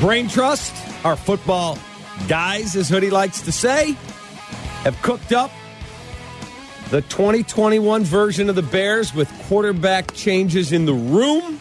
brain 0.00 0.28
trust, 0.28 0.74
our 1.04 1.14
football 1.14 1.78
guys, 2.26 2.74
as 2.74 2.88
Hoodie 2.88 3.10
likes 3.10 3.42
to 3.42 3.52
say, 3.52 3.92
have 4.82 5.00
cooked 5.02 5.32
up 5.32 5.50
the 6.88 7.02
2021 7.02 8.04
version 8.04 8.48
of 8.48 8.56
the 8.56 8.62
Bears 8.62 9.14
with 9.14 9.30
quarterback 9.42 10.14
changes 10.14 10.72
in 10.72 10.86
the 10.86 10.94
room 10.94 11.60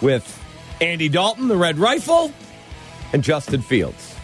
with 0.00 0.42
Andy 0.80 1.10
Dalton, 1.10 1.48
the 1.48 1.56
Red 1.56 1.78
Rifle, 1.78 2.32
and 3.12 3.22
Justin 3.22 3.60
Fields. 3.60 4.14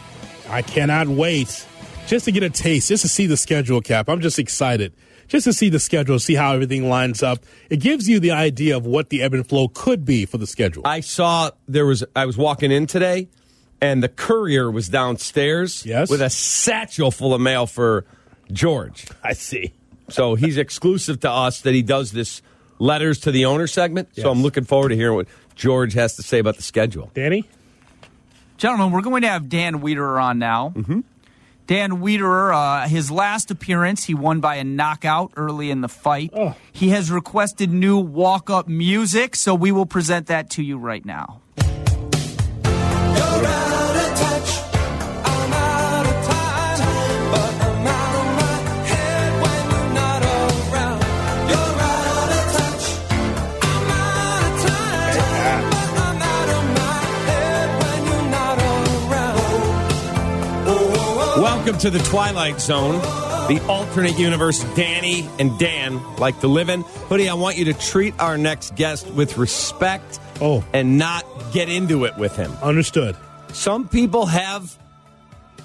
I 0.48 0.62
cannot 0.62 1.08
wait 1.08 1.66
just 2.06 2.24
to 2.24 2.32
get 2.32 2.42
a 2.42 2.50
taste, 2.50 2.88
just 2.88 3.02
to 3.02 3.08
see 3.08 3.26
the 3.26 3.36
schedule 3.36 3.82
cap. 3.82 4.08
I'm 4.08 4.22
just 4.22 4.38
excited. 4.38 4.94
Just 5.30 5.44
to 5.44 5.52
see 5.52 5.68
the 5.70 5.78
schedule, 5.78 6.18
see 6.18 6.34
how 6.34 6.52
everything 6.52 6.88
lines 6.90 7.22
up. 7.22 7.38
It 7.70 7.78
gives 7.78 8.08
you 8.08 8.20
the 8.20 8.32
idea 8.32 8.76
of 8.76 8.84
what 8.84 9.08
the 9.10 9.22
ebb 9.22 9.32
and 9.32 9.48
flow 9.48 9.68
could 9.68 10.04
be 10.04 10.26
for 10.26 10.36
the 10.38 10.46
schedule. 10.46 10.82
I 10.84 11.00
saw 11.00 11.50
there 11.68 11.86
was 11.86 12.04
I 12.14 12.26
was 12.26 12.36
walking 12.36 12.70
in 12.72 12.86
today 12.86 13.28
and 13.80 14.02
the 14.02 14.08
courier 14.08 14.70
was 14.70 14.88
downstairs 14.88 15.86
Yes. 15.86 16.10
with 16.10 16.20
a 16.20 16.28
satchel 16.30 17.10
full 17.12 17.32
of 17.32 17.40
mail 17.40 17.66
for 17.66 18.04
George. 18.52 19.06
I 19.22 19.32
see. 19.34 19.72
So 20.08 20.34
he's 20.34 20.58
exclusive 20.58 21.20
to 21.20 21.30
us 21.30 21.60
that 21.60 21.72
he 21.74 21.82
does 21.82 22.10
this 22.10 22.42
letters 22.80 23.20
to 23.20 23.30
the 23.30 23.44
owner 23.44 23.68
segment. 23.68 24.08
Yes. 24.14 24.24
So 24.24 24.30
I'm 24.32 24.42
looking 24.42 24.64
forward 24.64 24.88
to 24.88 24.96
hearing 24.96 25.14
what 25.14 25.28
George 25.54 25.92
has 25.94 26.16
to 26.16 26.22
say 26.24 26.40
about 26.40 26.56
the 26.56 26.62
schedule. 26.64 27.10
Danny? 27.14 27.44
Gentlemen, 28.58 28.90
we're 28.90 29.00
going 29.02 29.22
to 29.22 29.28
have 29.28 29.48
Dan 29.48 29.80
Wiederer 29.80 30.20
on 30.22 30.38
now. 30.38 30.72
Mm-hmm. 30.76 31.00
Dan 31.70 32.00
Wiederer, 32.00 32.52
uh, 32.52 32.88
his 32.88 33.12
last 33.12 33.52
appearance, 33.52 34.02
he 34.02 34.12
won 34.12 34.40
by 34.40 34.56
a 34.56 34.64
knockout 34.64 35.30
early 35.36 35.70
in 35.70 35.82
the 35.82 35.88
fight. 35.88 36.30
Oh. 36.34 36.56
He 36.72 36.88
has 36.88 37.12
requested 37.12 37.70
new 37.70 37.96
walk 37.96 38.50
up 38.50 38.66
music, 38.66 39.36
so 39.36 39.54
we 39.54 39.70
will 39.70 39.86
present 39.86 40.26
that 40.26 40.50
to 40.50 40.64
you 40.64 40.78
right 40.78 41.04
now. 41.06 41.42
Welcome 61.70 61.92
to 61.92 61.98
the 61.98 62.04
Twilight 62.10 62.60
Zone, 62.60 62.98
the 63.46 63.64
alternate 63.68 64.18
universe 64.18 64.64
Danny 64.74 65.28
and 65.38 65.56
Dan 65.56 66.02
like 66.16 66.40
to 66.40 66.48
live 66.48 66.68
in. 66.68 66.82
Hoodie, 66.82 67.28
I 67.28 67.34
want 67.34 67.58
you 67.58 67.66
to 67.66 67.74
treat 67.74 68.12
our 68.18 68.36
next 68.36 68.74
guest 68.74 69.06
with 69.12 69.38
respect 69.38 70.18
Oh. 70.40 70.64
and 70.72 70.98
not 70.98 71.24
get 71.52 71.68
into 71.68 72.06
it 72.06 72.16
with 72.16 72.34
him. 72.34 72.50
Understood. 72.60 73.16
Some 73.52 73.86
people 73.86 74.26
have, 74.26 74.76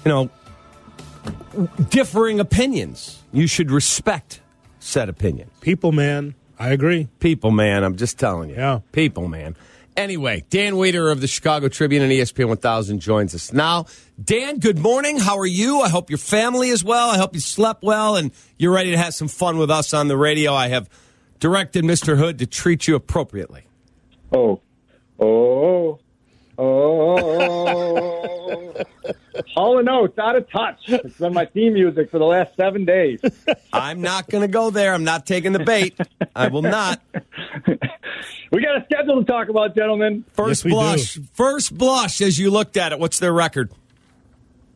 you 0.04 0.08
know, 0.12 0.30
differing 1.90 2.38
opinions. 2.38 3.20
You 3.32 3.48
should 3.48 3.72
respect 3.72 4.40
said 4.78 5.08
opinion. 5.08 5.50
People, 5.60 5.90
man. 5.90 6.36
I 6.56 6.68
agree. 6.68 7.08
People, 7.18 7.50
man, 7.50 7.82
I'm 7.82 7.96
just 7.96 8.16
telling 8.16 8.50
you. 8.50 8.54
Yeah. 8.54 8.78
People, 8.92 9.26
man. 9.26 9.56
Anyway, 9.96 10.44
Dan 10.50 10.74
Wiederer 10.74 11.10
of 11.10 11.22
the 11.22 11.26
Chicago 11.26 11.68
Tribune 11.68 12.02
and 12.02 12.12
ESPN 12.12 12.48
1000 12.48 13.00
joins 13.00 13.34
us 13.34 13.52
now. 13.52 13.86
Dan, 14.22 14.58
good 14.58 14.78
morning. 14.78 15.18
How 15.18 15.38
are 15.38 15.46
you? 15.46 15.80
I 15.80 15.88
hope 15.88 16.10
your 16.10 16.18
family 16.18 16.68
is 16.68 16.84
well. 16.84 17.08
I 17.10 17.16
hope 17.16 17.34
you 17.34 17.40
slept 17.40 17.82
well 17.82 18.16
and 18.16 18.30
you're 18.58 18.74
ready 18.74 18.90
to 18.90 18.98
have 18.98 19.14
some 19.14 19.28
fun 19.28 19.56
with 19.56 19.70
us 19.70 19.94
on 19.94 20.08
the 20.08 20.16
radio. 20.16 20.52
I 20.52 20.68
have 20.68 20.90
directed 21.40 21.84
Mr. 21.84 22.18
Hood 22.18 22.38
to 22.40 22.46
treat 22.46 22.86
you 22.86 22.94
appropriately. 22.94 23.66
Oh, 24.32 24.60
oh, 25.18 25.98
oh. 26.58 28.34
Hall 29.54 29.78
and 29.78 29.88
Oates, 29.88 30.18
out 30.18 30.36
of 30.36 30.50
touch. 30.50 30.80
It's 30.86 31.18
been 31.18 31.32
my 31.32 31.46
theme 31.46 31.74
music 31.74 32.10
for 32.10 32.18
the 32.18 32.24
last 32.24 32.56
seven 32.56 32.84
days. 32.84 33.20
I'm 33.72 34.00
not 34.00 34.28
going 34.28 34.42
to 34.42 34.48
go 34.48 34.70
there. 34.70 34.92
I'm 34.92 35.04
not 35.04 35.26
taking 35.26 35.52
the 35.52 35.60
bait. 35.64 35.98
I 36.34 36.48
will 36.48 36.62
not. 36.62 37.00
We 38.52 38.62
got 38.62 38.76
a 38.80 38.84
schedule 38.84 39.20
to 39.20 39.24
talk 39.24 39.48
about, 39.48 39.74
gentlemen. 39.74 40.24
First 40.32 40.64
Yes, 40.64 40.72
blush. 40.72 41.14
do. 41.14 41.24
First 41.32 41.76
blush 41.76 42.20
as 42.20 42.38
you 42.38 42.50
looked 42.50 42.76
at 42.76 42.92
it. 42.92 42.98
What's 42.98 43.18
their 43.18 43.32
record? 43.32 43.70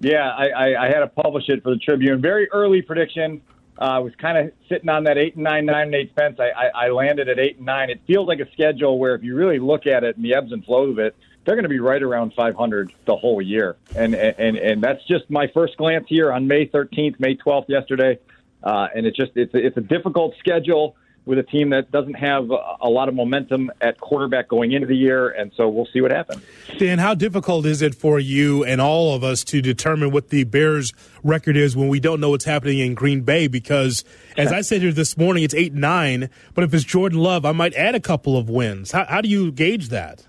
Yeah, 0.01 0.29
I, 0.29 0.49
I, 0.49 0.87
I 0.87 0.89
had 0.89 1.01
to 1.01 1.09
publish 1.09 1.45
it 1.49 1.63
for 1.63 1.71
the 1.71 1.79
Tribune. 1.79 2.21
Very 2.21 2.51
early 2.51 2.83
prediction. 2.83 3.43
Uh, 3.79 3.85
I 3.85 3.99
was 4.01 4.15
kind 4.17 4.37
of 4.39 4.53
sitting 4.69 4.89
on 4.89 5.05
that 5.05 5.17
eight 5.19 5.37
and 5.37 5.45
nine, 5.45 5.67
nine 5.67 5.87
and 5.87 5.95
eight 5.95 6.13
fence. 6.15 6.39
I, 6.39 6.51
I, 6.51 6.87
I 6.87 6.91
landed 6.91 7.29
at 7.29 7.39
eight 7.39 7.57
and 7.59 7.67
nine. 7.67 7.91
It 7.91 8.01
feels 8.07 8.29
like 8.29 8.41
a 8.41 8.51
schedule 8.53 8.99
where, 8.99 9.15
if 9.15 9.23
you 9.23 9.35
really 9.35 9.59
look 9.59 9.87
at 9.87 10.05
it 10.05 10.17
and 10.17 10.25
the 10.25 10.35
ebbs 10.35 10.53
and 10.53 10.65
flows 10.65 10.91
of 10.93 10.99
it, 10.99 11.17
they're 11.51 11.57
going 11.57 11.65
to 11.65 11.69
be 11.69 11.81
right 11.81 12.01
around 12.01 12.33
500 12.35 12.93
the 13.07 13.17
whole 13.17 13.43
year. 13.43 13.75
And 13.97 14.15
and 14.15 14.57
and 14.57 14.81
that's 14.81 15.05
just 15.09 15.29
my 15.29 15.49
first 15.49 15.77
glance 15.77 16.07
here 16.09 16.33
on 16.33 16.47
May 16.47 16.67
13th, 16.67 17.19
May 17.19 17.35
12th 17.35 17.69
yesterday. 17.69 18.21
Uh, 18.63 18.87
and 18.95 19.05
it's 19.05 19.17
just 19.17 19.33
it's 19.35 19.53
a, 19.53 19.59
it's 19.59 19.77
a 19.77 19.81
difficult 19.81 20.37
schedule 20.39 20.95
with 21.25 21.41
a 21.41 21.43
team 21.43 21.71
that 21.71 21.91
doesn't 21.91 22.15
have 22.15 22.51
a, 22.81 22.89
lot 22.89 23.09
of 23.09 23.15
momentum 23.17 23.71
at 23.81 24.01
quarterback 24.01 24.49
going 24.49 24.73
into 24.73 24.87
the 24.87 24.97
year. 24.97 25.29
And 25.29 25.53
so 25.57 25.69
we'll 25.69 25.89
see 25.93 26.01
what 26.01 26.13
happens. 26.13 26.41
Dan, 26.79 26.99
how 26.99 27.15
difficult 27.15 27.67
is 27.67 27.83
it 27.83 27.95
for 27.95 28.19
you 28.19 28.65
and 28.65 28.81
all 28.81 29.15
of 29.15 29.23
us 29.23 29.45
to 29.45 29.61
determine 29.61 30.13
what 30.13 30.31
the 30.31 30.45
Bears' 30.45 30.93
record 31.23 31.57
is 31.57 31.77
when 31.77 31.89
we 31.89 32.01
don't 32.01 32.21
know 32.21 32.31
what's 32.31 32.47
happening 32.47 32.79
in 32.79 32.95
Green 32.95 33.21
Bay? 33.21 33.49
Because, 33.49 34.03
as 34.37 34.51
I 34.51 34.63
said 34.63 34.83
here 34.83 34.93
this 34.93 35.17
morning, 35.19 35.43
it's 35.45 35.55
8 35.55 35.75
9, 35.75 36.31
but 36.55 36.65
if 36.65 36.73
it's 36.73 36.85
Jordan 36.85 37.19
Love, 37.19 37.45
I 37.45 37.53
might 37.53 37.75
add 37.75 37.95
a 37.95 38.01
couple 38.01 38.37
of 38.37 38.49
wins. 38.49 38.93
How, 38.93 39.05
how 39.05 39.21
do 39.21 39.29
you 39.29 39.53
gauge 39.53 39.91
that? 39.91 40.27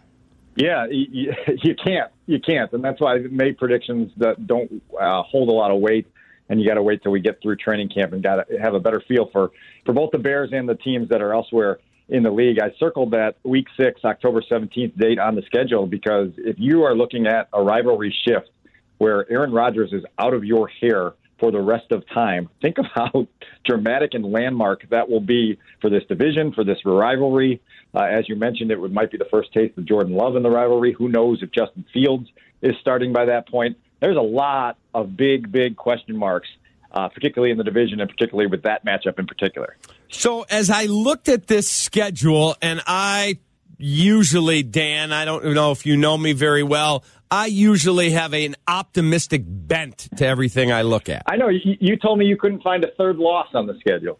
Yeah, 0.55 0.85
you, 0.89 1.33
you 1.63 1.75
can't. 1.75 2.11
You 2.25 2.39
can't. 2.39 2.71
And 2.73 2.83
that's 2.83 2.99
why 2.99 3.19
May 3.19 3.53
predictions 3.53 4.11
that 4.17 4.47
don't 4.47 4.81
uh, 4.99 5.23
hold 5.23 5.49
a 5.49 5.53
lot 5.53 5.71
of 5.71 5.79
weight. 5.79 6.07
and 6.49 6.59
you 6.59 6.67
got 6.67 6.75
to 6.75 6.83
wait 6.83 7.01
till 7.01 7.11
we 7.11 7.21
get 7.21 7.41
through 7.41 7.55
training 7.55 7.89
camp 7.89 8.11
and 8.13 8.21
got 8.21 8.47
to 8.47 8.57
have 8.59 8.73
a 8.73 8.79
better 8.79 9.01
feel 9.07 9.29
for 9.31 9.51
for 9.85 9.93
both 9.93 10.11
the 10.11 10.17
Bears 10.17 10.49
and 10.51 10.67
the 10.67 10.75
teams 10.75 11.09
that 11.09 11.21
are 11.21 11.33
elsewhere 11.33 11.79
in 12.09 12.23
the 12.23 12.31
league. 12.31 12.59
I 12.59 12.71
circled 12.77 13.11
that 13.11 13.37
Week 13.43 13.67
Six, 13.79 14.01
October 14.03 14.41
17th 14.41 14.97
date 14.97 15.17
on 15.17 15.35
the 15.35 15.43
schedule 15.43 15.87
because 15.87 16.31
if 16.37 16.57
you 16.59 16.83
are 16.83 16.93
looking 16.95 17.25
at 17.25 17.47
a 17.53 17.63
rivalry 17.63 18.13
shift 18.27 18.49
where 18.97 19.31
Aaron 19.31 19.51
Rodgers 19.53 19.93
is 19.93 20.03
out 20.19 20.33
of 20.33 20.43
your 20.43 20.67
hair 20.67 21.13
for 21.41 21.51
the 21.51 21.59
rest 21.59 21.91
of 21.91 22.07
time. 22.13 22.47
Think 22.61 22.77
of 22.77 22.85
how 22.93 23.27
dramatic 23.65 24.13
and 24.13 24.23
landmark 24.23 24.87
that 24.91 25.09
will 25.09 25.19
be 25.19 25.59
for 25.81 25.89
this 25.89 26.03
division, 26.07 26.53
for 26.53 26.63
this 26.63 26.77
rivalry. 26.85 27.61
Uh, 27.93 28.03
as 28.03 28.29
you 28.29 28.35
mentioned, 28.37 28.71
it 28.71 28.79
would, 28.79 28.93
might 28.93 29.11
be 29.11 29.17
the 29.17 29.27
first 29.29 29.51
taste 29.51 29.77
of 29.77 29.85
Jordan 29.85 30.13
Love 30.13 30.37
in 30.37 30.43
the 30.43 30.49
rivalry. 30.49 30.93
Who 30.93 31.09
knows 31.09 31.39
if 31.41 31.51
Justin 31.51 31.83
Fields 31.91 32.29
is 32.61 32.75
starting 32.79 33.11
by 33.11 33.25
that 33.25 33.49
point? 33.49 33.75
There's 33.99 34.17
a 34.17 34.21
lot 34.21 34.77
of 34.93 35.17
big, 35.17 35.51
big 35.51 35.75
question 35.75 36.15
marks, 36.15 36.47
uh, 36.91 37.09
particularly 37.09 37.51
in 37.51 37.57
the 37.57 37.63
division 37.63 37.99
and 37.99 38.09
particularly 38.09 38.47
with 38.47 38.61
that 38.63 38.85
matchup 38.85 39.17
in 39.19 39.25
particular. 39.25 39.77
So 40.09 40.43
as 40.43 40.69
I 40.69 40.85
looked 40.85 41.27
at 41.27 41.47
this 41.47 41.69
schedule, 41.69 42.55
and 42.61 42.81
I 42.85 43.39
usually, 43.79 44.61
Dan, 44.61 45.11
I 45.11 45.25
don't 45.25 45.43
know 45.53 45.71
if 45.71 45.87
you 45.87 45.97
know 45.97 46.17
me 46.17 46.33
very 46.33 46.63
well. 46.63 47.03
I 47.31 47.45
usually 47.45 48.11
have 48.11 48.33
an 48.33 48.57
optimistic 48.67 49.43
bent 49.45 50.09
to 50.17 50.27
everything 50.27 50.73
I 50.73 50.81
look 50.81 51.07
at. 51.07 51.23
I 51.27 51.37
know 51.37 51.47
you, 51.47 51.77
you 51.79 51.95
told 51.95 52.19
me 52.19 52.25
you 52.25 52.35
couldn't 52.35 52.61
find 52.61 52.83
a 52.83 52.91
third 52.91 53.15
loss 53.15 53.47
on 53.53 53.67
the 53.67 53.79
schedule. 53.79 54.19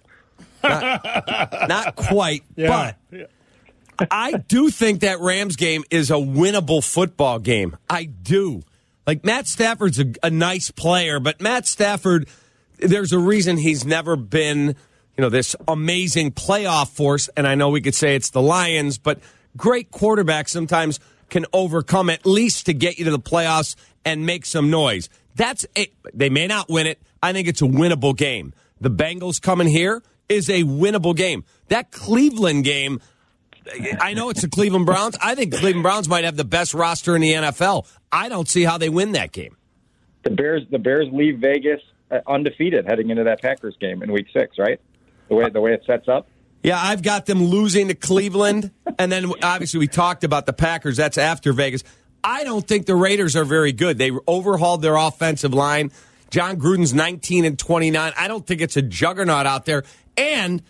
Not, 0.64 1.68
not 1.68 1.96
quite, 1.98 2.44
but 2.56 2.98
I 4.10 4.38
do 4.48 4.70
think 4.70 5.02
that 5.02 5.20
Rams 5.20 5.58
game 5.58 5.84
is 5.92 6.10
a 6.10 6.16
winnable 6.16 6.82
football 6.84 7.40
game. 7.40 7.76
I 7.90 8.06
do. 8.06 8.64
Like 9.06 9.26
Matt 9.26 9.46
Stafford's 9.46 10.00
a, 10.00 10.14
a 10.24 10.30
nice 10.30 10.72
player, 10.72 11.20
but 11.20 11.42
Matt 11.42 11.68
Stafford, 11.68 12.30
there's 12.78 13.12
a 13.12 13.20
reason 13.20 13.58
he's 13.58 13.86
never 13.86 14.16
been, 14.16 14.68
you 15.18 15.22
know, 15.22 15.30
this 15.30 15.54
amazing 15.68 16.32
playoff 16.32 16.90
force. 16.90 17.30
And 17.36 17.46
I 17.46 17.56
know 17.56 17.70
we 17.70 17.82
could 17.82 17.96
say 17.96 18.16
it's 18.16 18.30
the 18.30 18.42
Lions, 18.42 18.98
but 18.98 19.20
great 19.58 19.92
quarterbacks 19.92 20.50
sometimes 20.50 21.02
can 21.32 21.48
overcome 21.54 22.12
at 22.12 22.28
least 22.28 22.68
to 22.68 22.74
get 22.74 23.00
you 23.00 23.06
to 23.06 23.12
the 23.12 23.20
playoffs 23.20 23.76
and 24.06 24.24
make 24.28 24.46
some 24.46 24.70
noise. 24.70 25.10
That's 25.36 25.66
it. 25.74 25.94
They 26.14 26.30
may 26.30 26.46
not 26.46 26.70
win 26.70 26.86
it. 26.86 27.02
I 27.24 27.34
think 27.34 27.48
it's 27.48 27.62
a 27.64 27.66
winnable 27.66 28.16
game. 28.16 28.54
The 28.80 28.92
Bengals 28.92 29.42
coming 29.42 29.68
here 29.68 30.04
is 30.30 30.50
a 30.50 30.64
winnable 30.64 31.16
game. 31.16 31.44
That 31.70 31.92
Cleveland 31.92 32.66
game, 32.66 33.00
I 34.00 34.14
know 34.14 34.30
it's 34.30 34.42
the 34.42 34.50
Cleveland 34.50 34.86
Browns. 34.86 35.18
I 35.22 35.34
think 35.34 35.54
Cleveland 35.54 35.84
Browns 35.84 36.10
might 36.10 36.26
have 36.26 36.36
the 36.36 36.46
best 36.46 36.74
roster 36.74 37.16
in 37.16 37.22
the 37.22 37.34
NFL. 37.34 37.88
I 38.12 38.28
don't 38.28 38.50
see 38.50 38.64
how 38.64 38.78
they 38.78 38.90
win 38.90 39.14
that 39.14 39.32
game. 39.32 39.56
The 40.24 40.32
Bears, 40.32 40.64
the 40.70 40.80
Bears 40.80 41.08
leave 41.12 41.40
Vegas 41.40 41.82
uh, 42.12 42.20
undefeated 42.28 42.86
heading 42.86 43.10
into 43.10 43.24
that 43.24 43.42
Packers 43.42 43.76
game 43.80 44.04
in 44.04 44.12
Week 44.12 44.28
Six, 44.34 44.58
right? 44.60 44.80
The 45.30 45.36
way 45.36 45.50
the 45.50 45.62
way 45.62 45.74
it 45.74 45.84
sets 45.88 46.08
up. 46.10 46.28
Yeah, 46.64 46.80
I've 46.80 47.02
got 47.02 47.26
them 47.26 47.44
losing 47.44 47.88
to 47.88 47.96
Cleveland. 47.96 48.72
And 49.00 49.12
then 49.12 49.32
obviously 49.42 49.80
we 49.80 49.88
talked 49.88 50.24
about 50.24 50.46
the 50.46 50.54
Packers. 50.54 50.98
That's 50.98 51.18
after 51.18 51.54
Vegas. 51.54 51.84
I 52.24 52.44
don't 52.44 52.68
think 52.68 52.86
the 52.86 52.96
Raiders 52.96 53.36
are 53.36 53.46
very 53.46 53.72
good. 53.72 53.98
They 53.98 54.12
overhauled 54.28 54.82
their 54.82 54.96
offensive 54.96 55.54
line. 55.54 55.92
Jon 56.30 56.58
Gruden's 56.58 56.94
19 56.94 57.46
and 57.46 57.58
29. 57.58 58.14
I 58.16 58.28
don't 58.28 58.46
think 58.46 58.62
it's 58.62 58.78
a 58.78 58.82
juggernaut 58.82 59.46
out 59.46 59.66
there. 59.66 59.84
And 60.16 60.62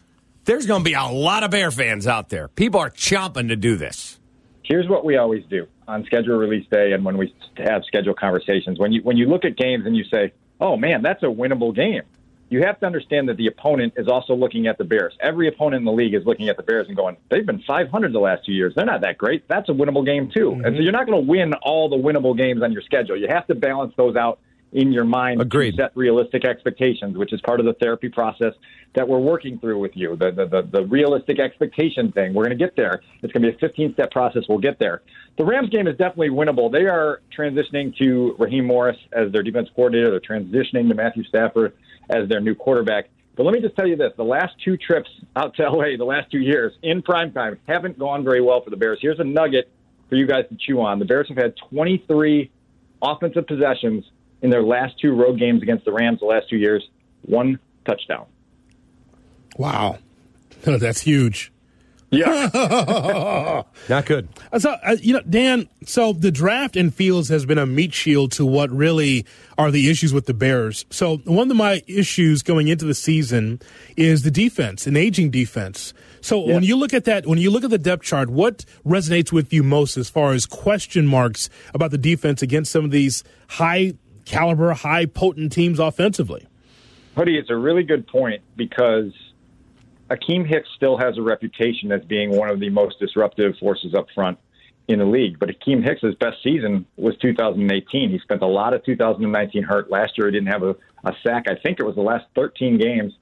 there's 0.45 0.65
going 0.65 0.81
to 0.81 0.89
be 0.89 0.93
a 0.93 1.03
lot 1.03 1.43
of 1.43 1.51
Bear 1.51 1.71
fans 1.71 2.07
out 2.07 2.29
there. 2.29 2.47
People 2.47 2.79
are 2.79 2.89
chomping 2.89 3.49
to 3.49 3.55
do 3.55 3.75
this. 3.75 4.17
Here's 4.63 4.87
what 4.87 5.03
we 5.03 5.17
always 5.17 5.43
do 5.49 5.67
on 5.87 6.05
schedule 6.05 6.37
release 6.37 6.65
day 6.71 6.93
and 6.93 7.03
when 7.03 7.17
we 7.17 7.33
have 7.57 7.83
schedule 7.85 8.13
conversations. 8.13 8.79
When 8.79 8.93
you 8.93 9.01
when 9.03 9.17
you 9.17 9.27
look 9.27 9.43
at 9.43 9.57
games 9.57 9.85
and 9.85 9.95
you 9.95 10.05
say, 10.05 10.31
"Oh 10.61 10.77
man, 10.77 11.01
that's 11.01 11.21
a 11.23 11.27
winnable 11.27 11.75
game." 11.75 12.03
You 12.51 12.61
have 12.63 12.79
to 12.81 12.85
understand 12.85 13.29
that 13.29 13.37
the 13.37 13.47
opponent 13.47 13.93
is 13.95 14.09
also 14.09 14.35
looking 14.35 14.67
at 14.67 14.77
the 14.77 14.83
Bears. 14.83 15.13
Every 15.21 15.47
opponent 15.47 15.79
in 15.79 15.85
the 15.85 15.91
league 15.93 16.13
is 16.13 16.25
looking 16.25 16.49
at 16.49 16.57
the 16.57 16.63
Bears 16.63 16.85
and 16.87 16.97
going, 16.97 17.15
they've 17.29 17.45
been 17.45 17.63
500 17.65 18.11
the 18.11 18.19
last 18.19 18.45
two 18.45 18.51
years. 18.51 18.73
They're 18.75 18.85
not 18.85 19.01
that 19.01 19.17
great. 19.17 19.47
That's 19.47 19.69
a 19.69 19.71
winnable 19.71 20.05
game, 20.05 20.29
too. 20.29 20.51
Mm-hmm. 20.51 20.65
And 20.65 20.75
so 20.75 20.81
you're 20.81 20.91
not 20.91 21.07
going 21.07 21.23
to 21.23 21.27
win 21.27 21.53
all 21.63 21.87
the 21.87 21.95
winnable 21.95 22.37
games 22.37 22.61
on 22.61 22.73
your 22.73 22.81
schedule. 22.81 23.15
You 23.15 23.27
have 23.29 23.47
to 23.47 23.55
balance 23.55 23.93
those 23.95 24.17
out 24.17 24.39
in 24.73 24.91
your 24.91 25.05
mind 25.05 25.41
Agreed. 25.41 25.71
to 25.71 25.83
set 25.83 25.91
realistic 25.95 26.45
expectations, 26.45 27.17
which 27.17 27.31
is 27.31 27.39
part 27.41 27.61
of 27.61 27.65
the 27.65 27.73
therapy 27.73 28.09
process 28.09 28.53
that 28.95 29.07
we're 29.07 29.19
working 29.19 29.57
through 29.59 29.79
with 29.79 29.95
you. 29.95 30.17
The, 30.17 30.31
the, 30.31 30.45
the, 30.45 30.61
the 30.69 30.85
realistic 30.87 31.39
expectation 31.39 32.11
thing. 32.11 32.33
We're 32.33 32.45
going 32.45 32.57
to 32.57 32.63
get 32.63 32.75
there. 32.75 33.01
It's 33.21 33.31
going 33.31 33.43
to 33.43 33.51
be 33.51 33.55
a 33.55 33.59
15 33.59 33.93
step 33.93 34.11
process. 34.11 34.43
We'll 34.49 34.57
get 34.57 34.77
there. 34.79 35.01
The 35.37 35.45
Rams 35.45 35.69
game 35.69 35.87
is 35.87 35.97
definitely 35.97 36.29
winnable. 36.29 36.71
They 36.71 36.85
are 36.85 37.21
transitioning 37.37 37.95
to 37.97 38.35
Raheem 38.37 38.65
Morris 38.65 38.97
as 39.13 39.31
their 39.31 39.43
defense 39.43 39.69
coordinator. 39.73 40.11
They're 40.11 40.19
transitioning 40.19 40.89
to 40.89 40.95
Matthew 40.95 41.23
Stafford 41.23 41.73
as 42.09 42.27
their 42.29 42.39
new 42.39 42.55
quarterback. 42.55 43.09
But 43.35 43.43
let 43.43 43.53
me 43.53 43.61
just 43.61 43.75
tell 43.75 43.87
you 43.87 43.95
this: 43.95 44.11
the 44.17 44.23
last 44.23 44.53
two 44.63 44.77
trips 44.77 45.09
out 45.35 45.55
to 45.55 45.69
LA, 45.69 45.97
the 45.97 46.05
last 46.05 46.31
two 46.31 46.39
years 46.39 46.73
in 46.83 47.01
prime 47.01 47.31
time, 47.31 47.59
haven't 47.67 47.97
gone 47.97 48.23
very 48.23 48.41
well 48.41 48.61
for 48.61 48.69
the 48.69 48.77
Bears. 48.77 48.99
Here's 49.01 49.19
a 49.19 49.23
nugget 49.23 49.69
for 50.09 50.15
you 50.15 50.27
guys 50.27 50.45
to 50.49 50.57
chew 50.59 50.81
on: 50.81 50.99
the 50.99 51.05
Bears 51.05 51.27
have 51.29 51.37
had 51.37 51.55
23 51.69 52.51
offensive 53.01 53.47
possessions 53.47 54.05
in 54.41 54.49
their 54.49 54.63
last 54.63 54.99
two 54.99 55.13
road 55.13 55.39
games 55.39 55.61
against 55.61 55.85
the 55.85 55.91
Rams 55.91 56.19
the 56.19 56.25
last 56.25 56.49
two 56.49 56.57
years, 56.57 56.87
one 57.23 57.59
touchdown. 57.85 58.25
Wow, 59.57 59.99
that's 60.63 61.01
huge. 61.01 61.51
Yeah, 62.11 63.63
not 63.89 64.05
good. 64.05 64.27
So 64.57 64.71
uh, 64.71 64.97
you 65.01 65.13
know, 65.13 65.21
Dan. 65.21 65.69
So 65.85 66.11
the 66.11 66.31
draft 66.31 66.75
and 66.75 66.93
Fields 66.93 67.29
has 67.29 67.45
been 67.45 67.57
a 67.57 67.65
meat 67.65 67.93
shield 67.93 68.33
to 68.33 68.45
what 68.45 68.69
really 68.69 69.25
are 69.57 69.71
the 69.71 69.89
issues 69.89 70.13
with 70.13 70.25
the 70.25 70.33
Bears. 70.33 70.85
So 70.89 71.17
one 71.19 71.49
of 71.49 71.55
my 71.55 71.81
issues 71.87 72.43
going 72.43 72.67
into 72.67 72.83
the 72.83 72.93
season 72.93 73.61
is 73.95 74.23
the 74.23 74.31
defense, 74.31 74.85
an 74.87 74.97
aging 74.97 75.31
defense. 75.31 75.93
So 76.19 76.45
yeah. 76.45 76.55
when 76.55 76.63
you 76.63 76.75
look 76.75 76.93
at 76.93 77.05
that, 77.05 77.25
when 77.25 77.39
you 77.39 77.49
look 77.49 77.63
at 77.63 77.69
the 77.69 77.77
depth 77.77 78.03
chart, 78.03 78.29
what 78.29 78.65
resonates 78.85 79.31
with 79.31 79.53
you 79.53 79.63
most 79.63 79.95
as 79.95 80.09
far 80.09 80.33
as 80.33 80.45
question 80.45 81.07
marks 81.07 81.49
about 81.73 81.91
the 81.91 81.97
defense 81.97 82.41
against 82.41 82.73
some 82.73 82.83
of 82.83 82.91
these 82.91 83.23
high 83.47 83.93
caliber, 84.25 84.73
high 84.73 85.05
potent 85.05 85.53
teams 85.53 85.79
offensively? 85.79 86.45
Hoodie, 87.15 87.37
it's 87.37 87.49
a 87.49 87.55
really 87.55 87.83
good 87.83 88.05
point 88.07 88.41
because 88.55 89.11
Akiem 90.11 90.45
Hicks 90.45 90.67
still 90.75 90.97
has 90.97 91.17
a 91.17 91.21
reputation 91.21 91.91
as 91.91 92.03
being 92.03 92.35
one 92.35 92.49
of 92.49 92.59
the 92.59 92.69
most 92.69 92.99
disruptive 92.99 93.55
forces 93.59 93.95
up 93.95 94.07
front 94.13 94.37
in 94.87 94.99
the 94.99 95.05
league. 95.05 95.39
But 95.39 95.49
Akiem 95.49 95.83
Hicks' 95.83 96.15
best 96.19 96.37
season 96.43 96.85
was 96.97 97.15
2018. 97.21 98.09
He 98.09 98.19
spent 98.19 98.41
a 98.41 98.47
lot 98.47 98.73
of 98.73 98.83
2019 98.83 99.63
hurt. 99.63 99.89
Last 99.89 100.17
year, 100.17 100.27
he 100.27 100.33
didn't 100.33 100.51
have 100.51 100.63
a, 100.63 100.75
a 101.05 101.13
sack. 101.23 101.45
I 101.47 101.55
think 101.55 101.79
it 101.79 101.85
was 101.85 101.95
the 101.95 102.01
last 102.01 102.25
13 102.35 102.77
games 102.77 103.13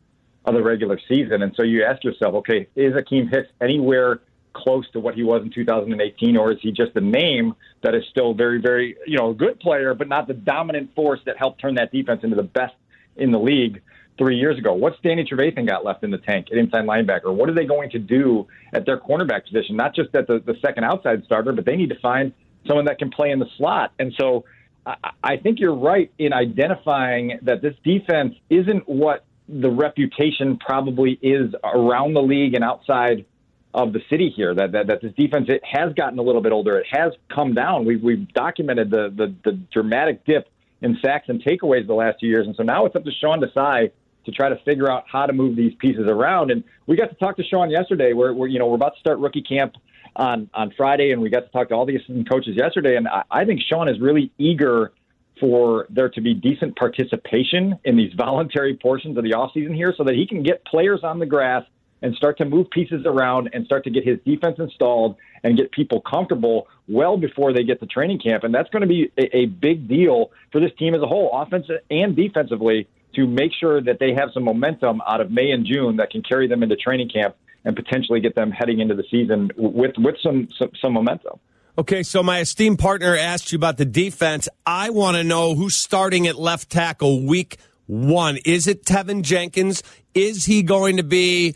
of 0.46 0.56
the 0.56 0.64
regular 0.64 1.00
season. 1.08 1.44
And 1.44 1.54
so 1.56 1.64
you 1.64 1.84
ask 1.84 2.04
yourself, 2.04 2.34
okay, 2.36 2.68
is 2.76 2.94
Akiem 2.94 3.30
Hicks 3.30 3.50
anywhere 3.62 4.22
close 4.54 4.90
to 4.92 5.00
what 5.00 5.14
he 5.14 5.24
was 5.24 5.44
in 5.44 5.52
2018, 5.52 6.36
or 6.36 6.52
is 6.52 6.58
he 6.62 6.72
just 6.72 6.96
a 6.96 7.02
name 7.02 7.54
that 7.84 7.94
is 7.94 8.04
still 8.10 8.34
very, 8.34 8.60
very, 8.60 8.98
you 9.06 9.18
know, 9.18 9.30
a 9.30 9.34
good 9.34 9.60
player, 9.60 9.94
but 9.94 10.08
not 10.08 10.28
the 10.28 10.34
dominant 10.34 10.96
force 10.96 11.20
that 11.26 11.38
helped 11.38 11.62
turn 11.62 11.76
that 11.76 11.92
defense 11.92 12.22
into 12.24 12.36
the 12.36 12.44
best 12.44 12.74
in 13.16 13.32
the 13.32 13.38
league? 13.38 13.82
Three 14.20 14.38
years 14.38 14.60
ago. 14.60 14.74
What's 14.74 14.98
Danny 15.02 15.24
Trevathan 15.24 15.68
got 15.68 15.84
left 15.84 16.04
in 16.04 16.12
the 16.12 16.20
tank 16.20 16.48
at 16.52 16.58
inside 16.60 16.86
linebacker? 16.86 17.34
What 17.34 17.50
are 17.50 17.56
they 17.56 17.66
going 17.66 17.90
to 17.92 18.00
do 18.00 18.48
at 18.74 18.86
their 18.86 19.00
cornerback 19.00 19.46
position? 19.46 19.76
Not 19.76 19.96
just 19.96 20.14
at 20.14 20.28
the, 20.28 20.40
the 20.46 20.56
second 20.64 20.84
outside 20.84 21.24
starter, 21.26 21.54
but 21.54 21.66
they 21.66 21.76
need 21.76 21.90
to 21.90 22.00
find 22.00 22.34
someone 22.68 22.86
that 22.86 23.00
can 23.00 23.10
play 23.10 23.32
in 23.32 23.40
the 23.40 23.48
slot. 23.58 23.94
And 23.98 24.14
so 24.20 24.46
I, 24.86 24.96
I 25.24 25.38
think 25.38 25.60
you're 25.60 25.74
right 25.74 26.12
in 26.20 26.34
identifying 26.34 27.40
that 27.44 27.62
this 27.62 27.74
defense 27.84 28.36
isn't 28.50 28.88
what 28.88 29.26
the 29.48 29.70
reputation 29.72 30.58
probably 30.58 31.18
is 31.22 31.56
around 31.64 32.14
the 32.14 32.22
league 32.22 32.54
and 32.54 32.64
outside 32.64 33.26
of 33.74 33.94
the 33.94 34.02
city 34.10 34.32
here. 34.36 34.54
That 34.54 34.74
that, 34.74 34.88
that 34.88 35.02
this 35.02 35.14
defense 35.14 35.46
it 35.48 35.62
has 35.64 35.94
gotten 35.94 36.20
a 36.20 36.22
little 36.22 36.42
bit 36.42 36.52
older. 36.52 36.78
It 36.78 36.88
has 36.92 37.14
come 37.34 37.54
down. 37.54 37.86
We've 37.86 38.02
we've 38.02 38.28
documented 38.34 38.92
the 38.92 39.14
the, 39.16 39.34
the 39.44 39.60
dramatic 39.74 40.26
dip 40.26 40.48
in 40.82 40.98
sacks 41.04 41.26
and 41.30 41.44
takeaways 41.44 41.88
the 41.88 41.94
last 41.94 42.20
two 42.20 42.28
years, 42.28 42.48
and 42.48 42.56
so 42.56 42.64
now 42.64 42.86
it's 42.86 42.96
up 42.96 43.04
to 43.06 43.12
Sean 43.12 43.42
Desai 43.42 43.92
to 44.30 44.36
try 44.36 44.50
to 44.50 44.58
figure 44.64 44.92
out 44.92 45.06
how 45.12 45.26
to 45.26 45.34
move 45.34 45.56
these 45.56 45.74
pieces 45.80 46.06
around. 46.08 46.52
And 46.52 46.64
we 46.88 46.96
got 46.96 47.10
to 47.10 47.16
talk 47.16 47.38
to 47.38 47.44
Sean 47.44 47.70
yesterday. 47.70 48.14
We're, 48.14 48.34
we're 48.34 48.48
you 48.48 48.60
know 48.60 48.68
we're 48.68 48.76
about 48.76 48.96
to 48.96 49.00
start 49.00 49.20
rookie 49.20 49.42
camp 49.42 49.76
on 50.16 50.50
on 50.54 50.74
Friday, 50.76 51.12
and 51.12 51.22
we 51.22 51.30
got 51.30 51.42
to 51.42 51.50
talk 51.50 51.70
to 51.70 51.76
all 51.76 51.86
the 51.86 51.96
assistant 51.96 52.30
coaches 52.30 52.56
yesterday. 52.56 52.96
And 52.96 53.08
I, 53.08 53.24
I 53.32 53.46
think 53.46 53.62
Sean 53.62 53.90
is 53.90 54.00
really 54.00 54.32
eager 54.38 54.92
for 55.40 55.88
there 55.90 56.10
to 56.10 56.22
be 56.22 56.34
decent 56.34 56.76
participation 56.76 57.80
in 57.84 57.96
these 57.96 58.14
voluntary 58.18 58.76
portions 58.76 59.18
of 59.18 59.24
the 59.24 59.32
offseason 59.32 59.76
here, 59.76 59.94
so 59.98 60.04
that 60.04 60.16
he 60.16 60.28
can 60.28 60.44
get 60.44 60.66
players 60.66 61.02
on 61.04 61.20
the 61.20 61.26
grass 61.26 61.64
and 62.02 62.16
start 62.16 62.38
to 62.38 62.46
move 62.46 62.70
pieces 62.70 63.06
around 63.06 63.50
and 63.54 63.66
start 63.66 63.84
to 63.84 63.90
get 63.90 64.06
his 64.06 64.20
defense 64.26 64.56
installed 64.58 65.18
and 65.44 65.58
get 65.58 65.72
people 65.72 66.02
comfortable 66.02 66.68
well 66.88 67.18
before 67.18 67.54
they 67.54 67.64
get 67.64 67.80
to 67.80 67.86
training 67.86 68.20
camp. 68.20 68.44
And 68.44 68.54
that's 68.54 68.70
going 68.70 68.82
to 68.82 68.88
be 68.88 69.12
a, 69.18 69.38
a 69.38 69.46
big 69.48 69.88
deal 69.88 70.32
for 70.52 70.62
this 70.62 70.72
team 70.80 70.96
as 70.96 71.02
a 71.02 71.08
whole, 71.08 71.30
offensive 71.34 71.80
and 71.92 72.16
defensively 72.16 72.88
to 73.16 73.28
make 73.28 73.52
sure 73.60 73.82
that 73.82 74.00
they 74.00 74.14
have 74.14 74.30
some 74.34 74.44
momentum 74.44 75.02
out 75.08 75.22
of 75.22 75.32
May 75.32 75.52
and 75.52 75.66
June 75.66 75.98
that 75.98 76.12
can 76.12 76.22
carry 76.22 76.48
them 76.48 76.64
into 76.64 76.76
training 76.76 77.10
camp 77.10 77.36
and 77.66 77.76
potentially 77.76 78.20
get 78.20 78.36
them 78.36 78.52
heading 78.52 78.80
into 78.80 78.96
the 78.96 79.04
season 79.10 79.52
with 79.58 79.96
with 79.98 80.16
some 80.22 80.48
some, 80.58 80.72
some 80.82 80.94
momentum. 80.94 81.40
Okay, 81.78 82.04
so 82.04 82.22
my 82.22 82.40
esteemed 82.40 82.78
partner 82.78 83.16
asked 83.16 83.52
you 83.52 83.56
about 83.56 83.78
the 83.78 83.86
defense. 83.86 84.50
I 84.66 84.90
want 84.90 85.18
to 85.18 85.24
know 85.24 85.56
who's 85.56 85.76
starting 85.76 86.28
at 86.28 86.38
left 86.38 86.70
tackle 86.70 87.26
week 87.26 87.58
One, 87.88 88.38
is 88.46 88.68
it 88.68 88.86
Teven 88.86 89.24
Jenkins? 89.24 89.82
Is 90.14 90.46
he 90.46 90.62
going 90.62 90.98
to 90.98 91.04
be 91.04 91.56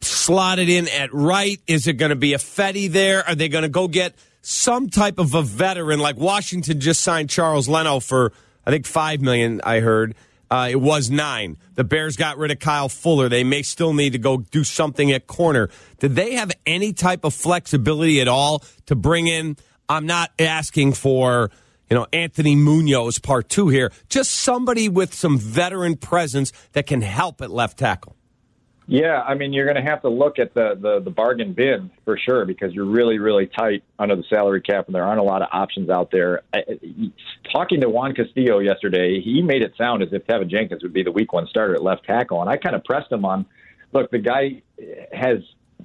slotted 0.00 0.68
in 0.68 0.88
at 0.88 1.12
right? 1.12 1.60
Is 1.66 1.86
it 1.86 1.94
going 1.94 2.10
to 2.10 2.16
be 2.16 2.30
Ifedi 2.30 2.90
there? 2.90 3.26
Are 3.26 3.34
they 3.34 3.48
going 3.48 3.62
to 3.62 3.68
go 3.68 3.88
get 3.88 4.14
some 4.42 4.88
type 4.88 5.18
of 5.18 5.34
a 5.34 5.42
veteran 5.42 6.00
like 6.00 6.16
Washington 6.16 6.80
just 6.80 7.00
signed 7.00 7.30
Charles 7.30 7.68
Leno 7.68 8.00
for 8.00 8.32
I 8.64 8.70
think 8.70 8.86
five 8.86 9.20
million. 9.20 9.60
I 9.64 9.80
heard 9.80 10.14
uh, 10.50 10.68
it 10.70 10.80
was 10.80 11.10
nine. 11.10 11.56
The 11.74 11.84
Bears 11.84 12.16
got 12.16 12.36
rid 12.36 12.50
of 12.50 12.58
Kyle 12.58 12.88
Fuller. 12.88 13.28
They 13.28 13.44
may 13.44 13.62
still 13.62 13.92
need 13.92 14.12
to 14.12 14.18
go 14.18 14.38
do 14.38 14.64
something 14.64 15.12
at 15.12 15.26
corner. 15.26 15.70
Did 16.00 16.16
they 16.16 16.34
have 16.34 16.50
any 16.66 16.92
type 16.92 17.24
of 17.24 17.34
flexibility 17.34 18.20
at 18.20 18.28
all 18.28 18.64
to 18.86 18.96
bring 18.96 19.28
in? 19.28 19.56
I'm 19.88 20.06
not 20.06 20.30
asking 20.38 20.94
for 20.94 21.50
you 21.88 21.96
know 21.96 22.06
Anthony 22.12 22.56
Munoz 22.56 23.18
part 23.18 23.48
two 23.48 23.68
here. 23.68 23.92
Just 24.08 24.32
somebody 24.32 24.88
with 24.88 25.14
some 25.14 25.38
veteran 25.38 25.96
presence 25.96 26.52
that 26.72 26.86
can 26.86 27.02
help 27.02 27.40
at 27.40 27.50
left 27.50 27.78
tackle. 27.78 28.16
Yeah, 28.86 29.20
I 29.22 29.34
mean, 29.34 29.52
you're 29.52 29.66
going 29.66 29.82
to 29.82 29.88
have 29.88 30.02
to 30.02 30.08
look 30.08 30.40
at 30.40 30.52
the, 30.54 30.76
the, 30.80 31.00
the 31.00 31.10
bargain 31.10 31.52
bin 31.52 31.92
for 32.04 32.18
sure 32.18 32.44
because 32.44 32.72
you're 32.72 32.86
really, 32.86 33.18
really 33.18 33.46
tight 33.46 33.84
under 34.00 34.16
the 34.16 34.24
salary 34.28 34.60
cap, 34.60 34.86
and 34.86 34.94
there 34.94 35.04
aren't 35.04 35.20
a 35.20 35.24
lot 35.24 35.42
of 35.42 35.48
options 35.52 35.90
out 35.90 36.10
there. 36.10 36.42
I, 36.52 36.62
talking 37.52 37.80
to 37.82 37.88
Juan 37.88 38.14
Castillo 38.14 38.58
yesterday, 38.58 39.20
he 39.20 39.42
made 39.42 39.62
it 39.62 39.74
sound 39.78 40.02
as 40.02 40.08
if 40.12 40.26
Teven 40.26 40.48
Jenkins 40.48 40.82
would 40.82 40.92
be 40.92 41.04
the 41.04 41.12
week 41.12 41.32
one 41.32 41.46
starter 41.46 41.74
at 41.74 41.82
left 41.84 42.04
tackle, 42.04 42.40
and 42.40 42.50
I 42.50 42.56
kind 42.56 42.74
of 42.74 42.82
pressed 42.82 43.12
him 43.12 43.24
on, 43.24 43.46
look, 43.92 44.10
the 44.10 44.18
guy 44.18 44.62
has 45.12 45.38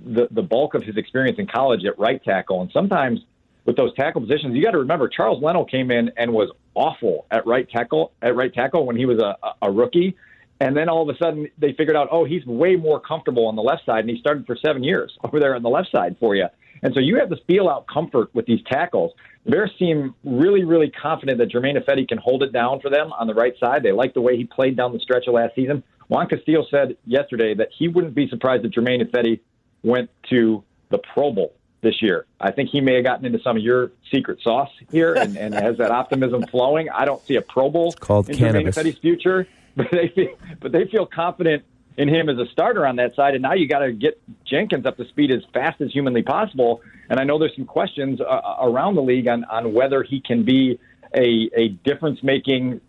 the 0.04 0.28
the 0.32 0.42
bulk 0.42 0.74
of 0.74 0.84
his 0.84 0.98
experience 0.98 1.38
in 1.40 1.48
college 1.48 1.86
at 1.86 1.98
right 2.00 2.24
tackle, 2.24 2.62
and 2.62 2.72
sometimes 2.72 3.20
with 3.66 3.76
those 3.76 3.94
tackle 3.96 4.22
positions, 4.22 4.56
you 4.56 4.64
got 4.64 4.72
to 4.72 4.80
remember 4.80 5.08
Charles 5.08 5.42
Leno 5.44 5.66
came 5.66 5.92
in 5.92 6.12
and 6.18 6.32
was 6.32 6.52
awful 6.74 7.26
at 7.32 7.46
right 7.46 7.70
tackle 7.70 8.14
at 8.22 8.36
right 8.36 8.54
tackle 8.54 8.86
when 8.86 8.96
he 8.96 9.06
was 9.06 9.20
a, 9.20 9.36
a 9.62 9.72
rookie 9.72 10.16
and 10.60 10.76
then 10.76 10.90
all 10.90 11.08
of 11.08 11.14
a 11.14 11.18
sudden 11.18 11.48
they 11.58 11.74
figured 11.74 11.96
out, 11.96 12.08
oh, 12.12 12.26
he's 12.26 12.46
way 12.46 12.76
more 12.76 13.00
comfortable 13.00 13.48
on 13.48 13.56
the 13.56 13.62
left 13.62 13.86
side, 13.86 14.00
and 14.00 14.10
he 14.10 14.20
started 14.20 14.46
for 14.46 14.56
seven 14.56 14.84
years 14.84 15.18
over 15.24 15.40
there 15.40 15.56
on 15.56 15.64
the 15.64 15.70
left 15.70 15.92
side 15.92 16.16
for 16.20 16.36
you. 16.36 16.48
And 16.84 16.94
so 16.94 17.00
you 17.00 17.18
have 17.20 17.30
this 17.30 17.40
feel 17.48 17.68
out 17.68 17.88
comfort 17.88 18.34
with 18.34 18.46
these 18.46 18.60
tackles. 18.70 19.14
The 19.46 19.52
Bears 19.52 19.72
seem 19.80 20.14
really, 20.24 20.64
really 20.64 20.92
confident 20.92 21.38
that 21.40 21.48
Germain 21.48 21.78
Ifedi 21.78 22.08
can 22.08 22.18
hold 22.18 22.44
it 22.44 22.52
down 22.52 22.80
for 22.80 22.90
them 22.90 23.12
on 23.14 23.28
the 23.28 23.34
right 23.34 23.54
side. 23.60 23.82
They 23.84 23.92
like 23.92 24.14
the 24.14 24.22
way 24.22 24.38
he 24.38 24.44
played 24.44 24.76
down 24.76 24.94
the 24.94 25.00
stretch 25.00 25.28
of 25.28 25.34
last 25.34 25.56
season. 25.56 25.84
Juan 26.10 26.28
Castillo 26.28 26.66
said 26.70 26.98
yesterday 27.06 27.54
that 27.56 27.70
he 27.76 27.88
wouldn't 27.88 28.14
be 28.14 28.28
surprised 28.28 28.66
if 28.66 28.72
Germain 28.72 29.02
Ifedi 29.02 29.40
went 29.84 30.10
to 30.30 30.64
the 30.90 31.00
Pro 31.00 31.32
Bowl 31.32 31.54
this 31.82 32.02
year. 32.02 32.26
I 32.40 32.52
think 32.52 32.70
he 32.70 32.82
may 32.82 32.96
have 32.96 33.04
gotten 33.04 33.26
into 33.26 33.40
some 33.42 33.58
of 33.58 33.64
your 33.64 33.92
secret 34.12 34.40
sauce 34.42 34.72
here 34.92 35.14
and, 35.14 35.38
and 35.38 35.54
has 35.54 35.78
that 35.78 35.92
optimism 35.92 36.46
flowing. 36.48 36.90
I 36.90 37.06
don't 37.06 37.24
see 37.26 37.36
a 37.36 37.42
Pro 37.42 37.70
Bowl 37.70 37.88
it's 37.88 37.96
called 37.96 38.30
in 38.30 38.38
cannabis. 38.38 38.76
Germain 38.76 38.94
Ifedi's 38.94 39.00
future. 39.00 39.48
but 39.78 39.88
they 39.92 40.10
feel, 40.10 40.38
but 40.60 40.72
they 40.72 40.86
feel 40.86 41.06
confident 41.06 41.64
in 41.98 42.10
him 42.10 42.30
as 42.30 42.38
a 42.38 42.46
starter 42.52 42.86
on 42.86 42.98
that 42.98 43.16
side. 43.16 43.34
And 43.36 43.42
now 43.42 43.54
you 43.54 43.68
got 43.68 43.80
to 43.80 43.92
get 43.92 44.20
Jenkins 44.46 44.86
up 44.86 44.98
to 44.98 45.08
speed 45.08 45.32
as 45.32 45.44
fast 45.54 45.82
as 45.82 45.92
humanly 45.92 46.24
possible. 46.24 46.82
And 47.10 47.20
I 47.20 47.24
know 47.24 47.40
there's 47.40 47.56
some 47.56 47.66
questions 47.66 48.20
uh, 48.22 48.56
around 48.62 48.96
the 48.96 49.02
league 49.02 49.28
on, 49.28 49.44
on 49.46 49.74
whether 49.74 50.04
he 50.04 50.20
can 50.20 50.44
be 50.44 50.80
a, 51.14 51.50
a 51.56 51.70
difference 51.70 52.22
making 52.24 52.82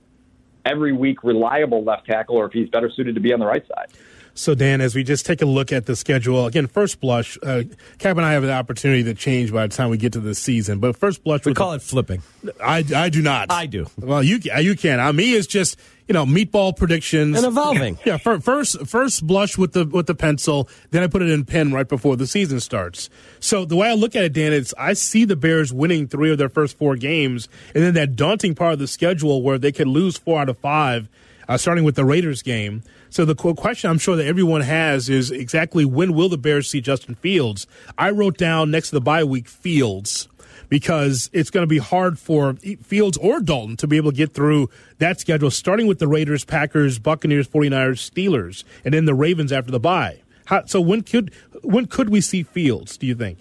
every 0.65 0.93
week 0.93 1.23
reliable 1.23 1.85
left 1.85 2.07
tackle 2.07 2.37
or 2.37 2.47
if 2.47 2.53
he's 2.53 2.69
better 2.69 2.91
suited 2.91 3.15
to 3.15 3.21
be 3.21 3.33
on 3.33 3.41
the 3.41 3.47
right 3.47 3.67
side. 3.69 3.89
So, 4.37 4.55
Dan, 4.55 4.83
as 4.83 4.95
we 4.95 5.03
just 5.03 5.25
take 5.25 5.41
a 5.41 5.47
look 5.47 5.73
at 5.73 5.87
the 5.87 5.97
schedule, 5.97 6.45
again, 6.45 6.67
first 6.67 7.01
blush, 7.01 7.39
uh, 7.43 7.63
Cap 7.99 8.19
and 8.19 8.27
I 8.27 8.33
have 8.33 8.43
the 8.43 8.53
opportunity 8.53 9.03
to 9.05 9.15
change 9.15 9.51
by 9.51 9.67
the 9.67 9.75
time 9.75 9.89
we 9.89 9.97
get 9.97 10.13
to 10.13 10.21
the 10.21 10.35
season. 10.35 10.79
But 10.79 10.95
first 10.95 11.25
blush, 11.25 11.47
we 11.47 11.55
call 11.55 11.71
the, 11.71 11.77
it 11.77 11.83
flipping. 11.83 12.23
I, 12.63 12.85
I 12.95 13.09
do 13.09 13.23
not. 13.23 13.51
I 13.51 13.65
do. 13.65 13.87
Well, 13.99 14.23
you 14.23 14.39
you 14.61 14.77
can. 14.77 15.01
I 15.01 15.11
me 15.13 15.33
is 15.33 15.47
just 15.47 15.79
you 16.07 16.13
know 16.13 16.27
meatball 16.27 16.77
predictions 16.77 17.39
and 17.39 17.47
evolving. 17.47 17.99
Yeah, 18.05 18.19
first 18.19 18.87
first 18.87 19.27
blush 19.27 19.57
with 19.57 19.73
the 19.73 19.87
with 19.87 20.07
the 20.07 20.15
pencil, 20.15 20.69
then 20.91 21.03
I 21.03 21.07
put 21.07 21.23
it 21.23 21.31
in 21.31 21.47
pen 21.47 21.73
right 21.73 21.89
before 21.89 22.17
the 22.17 22.27
season 22.27 22.61
starts. 22.61 23.09
So 23.41 23.65
the 23.65 23.77
way 23.77 23.89
I 23.89 23.95
look 23.95 24.15
at 24.15 24.23
it, 24.23 24.35
Dan, 24.35 24.53
is 24.53 24.75
I 24.79 24.93
see 24.93 25.25
the 25.25 25.37
Bears 25.37 25.73
winning 25.73 26.09
three 26.09 26.31
of 26.31 26.37
their 26.37 26.51
first 26.51 26.77
four 26.77 26.97
games, 26.97 27.49
and 27.75 27.83
then 27.83 27.95
that 27.95 28.17
daunting 28.17 28.55
part 28.55 28.75
of 28.75 28.79
the 28.81 28.87
schedule 28.87 29.41
where 29.43 29.57
they 29.57 29.73
could 29.73 29.89
lose 29.89 30.19
four 30.19 30.41
out 30.41 30.51
of 30.51 30.59
five, 30.59 31.09
uh, 31.49 31.57
starting 31.57 31.85
with 31.85 31.95
the 31.95 32.05
Raiders 32.05 32.43
game. 32.43 32.83
So 33.17 33.25
the 33.25 33.35
question 33.35 33.89
I'm 33.89 33.97
sure 33.97 34.15
that 34.15 34.27
everyone 34.27 34.61
has 34.61 35.09
is 35.09 35.31
exactly 35.31 35.87
when 35.87 36.13
will 36.13 36.29
the 36.29 36.37
Bears 36.37 36.69
see 36.69 36.83
Justin 36.83 37.15
Fields? 37.15 37.67
I 37.97 38.11
wrote 38.11 38.37
down 38.37 38.71
next 38.71 38.91
to 38.91 38.97
the 38.97 39.01
bye 39.01 39.25
week 39.25 39.49
Fields 39.49 40.29
because 40.69 41.31
it's 41.33 41.49
going 41.49 41.63
to 41.63 41.67
be 41.67 41.79
hard 41.79 42.19
for 42.19 42.57
Fields 42.83 43.17
or 43.17 43.41
Dalton 43.41 43.79
to 43.79 43.87
be 43.87 43.97
able 43.97 44.11
to 44.11 44.17
get 44.19 44.35
through 44.35 44.69
that 44.99 45.19
schedule, 45.19 45.51
starting 45.51 45.87
with 45.87 45.99
the 45.99 46.07
Raiders, 46.07 46.45
Packers, 46.45 46.99
Buccaneers, 46.99 47.49
49ers, 47.49 48.07
Steelers, 48.07 48.65
and 48.85 48.93
then 48.93 49.07
the 49.07 49.15
Ravens 49.15 49.51
after 49.51 49.71
the 49.71 49.81
bye. 49.81 50.21
How, 50.45 50.67
so 50.67 50.83
when 50.83 51.01
could 51.01 51.33
when 51.63 51.87
could 51.87 52.11
we 52.11 52.21
see 52.21 52.43
Fields? 52.43 52.99
Do 52.99 53.07
you 53.07 53.15
think? 53.15 53.39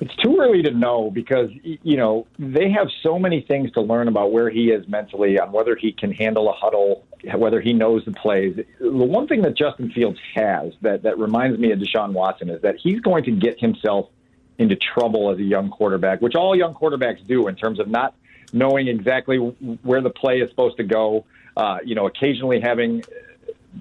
It's 0.00 0.14
too 0.16 0.38
early 0.40 0.62
to 0.62 0.70
know 0.70 1.10
because 1.10 1.50
you 1.62 1.96
know 1.96 2.26
they 2.38 2.70
have 2.70 2.88
so 3.02 3.18
many 3.18 3.40
things 3.40 3.72
to 3.72 3.80
learn 3.80 4.06
about 4.08 4.30
where 4.30 4.48
he 4.48 4.70
is 4.70 4.86
mentally, 4.88 5.38
on 5.40 5.50
whether 5.50 5.74
he 5.74 5.92
can 5.92 6.12
handle 6.12 6.48
a 6.48 6.52
huddle, 6.52 7.04
whether 7.34 7.60
he 7.60 7.72
knows 7.72 8.04
the 8.04 8.12
plays. 8.12 8.56
The 8.78 8.90
one 8.90 9.26
thing 9.26 9.42
that 9.42 9.56
Justin 9.56 9.90
Fields 9.90 10.18
has 10.34 10.72
that 10.82 11.02
that 11.02 11.18
reminds 11.18 11.58
me 11.58 11.72
of 11.72 11.80
Deshaun 11.80 12.12
Watson 12.12 12.48
is 12.48 12.62
that 12.62 12.76
he's 12.76 13.00
going 13.00 13.24
to 13.24 13.32
get 13.32 13.58
himself 13.58 14.08
into 14.58 14.76
trouble 14.76 15.30
as 15.30 15.38
a 15.38 15.44
young 15.44 15.70
quarterback, 15.70 16.20
which 16.20 16.34
all 16.34 16.54
young 16.54 16.74
quarterbacks 16.74 17.24
do 17.26 17.48
in 17.48 17.56
terms 17.56 17.80
of 17.80 17.88
not 17.88 18.14
knowing 18.52 18.88
exactly 18.88 19.38
where 19.38 20.00
the 20.00 20.10
play 20.10 20.40
is 20.40 20.48
supposed 20.50 20.76
to 20.76 20.84
go. 20.84 21.24
Uh, 21.56 21.78
you 21.84 21.96
know, 21.96 22.06
occasionally 22.06 22.60
having 22.60 23.02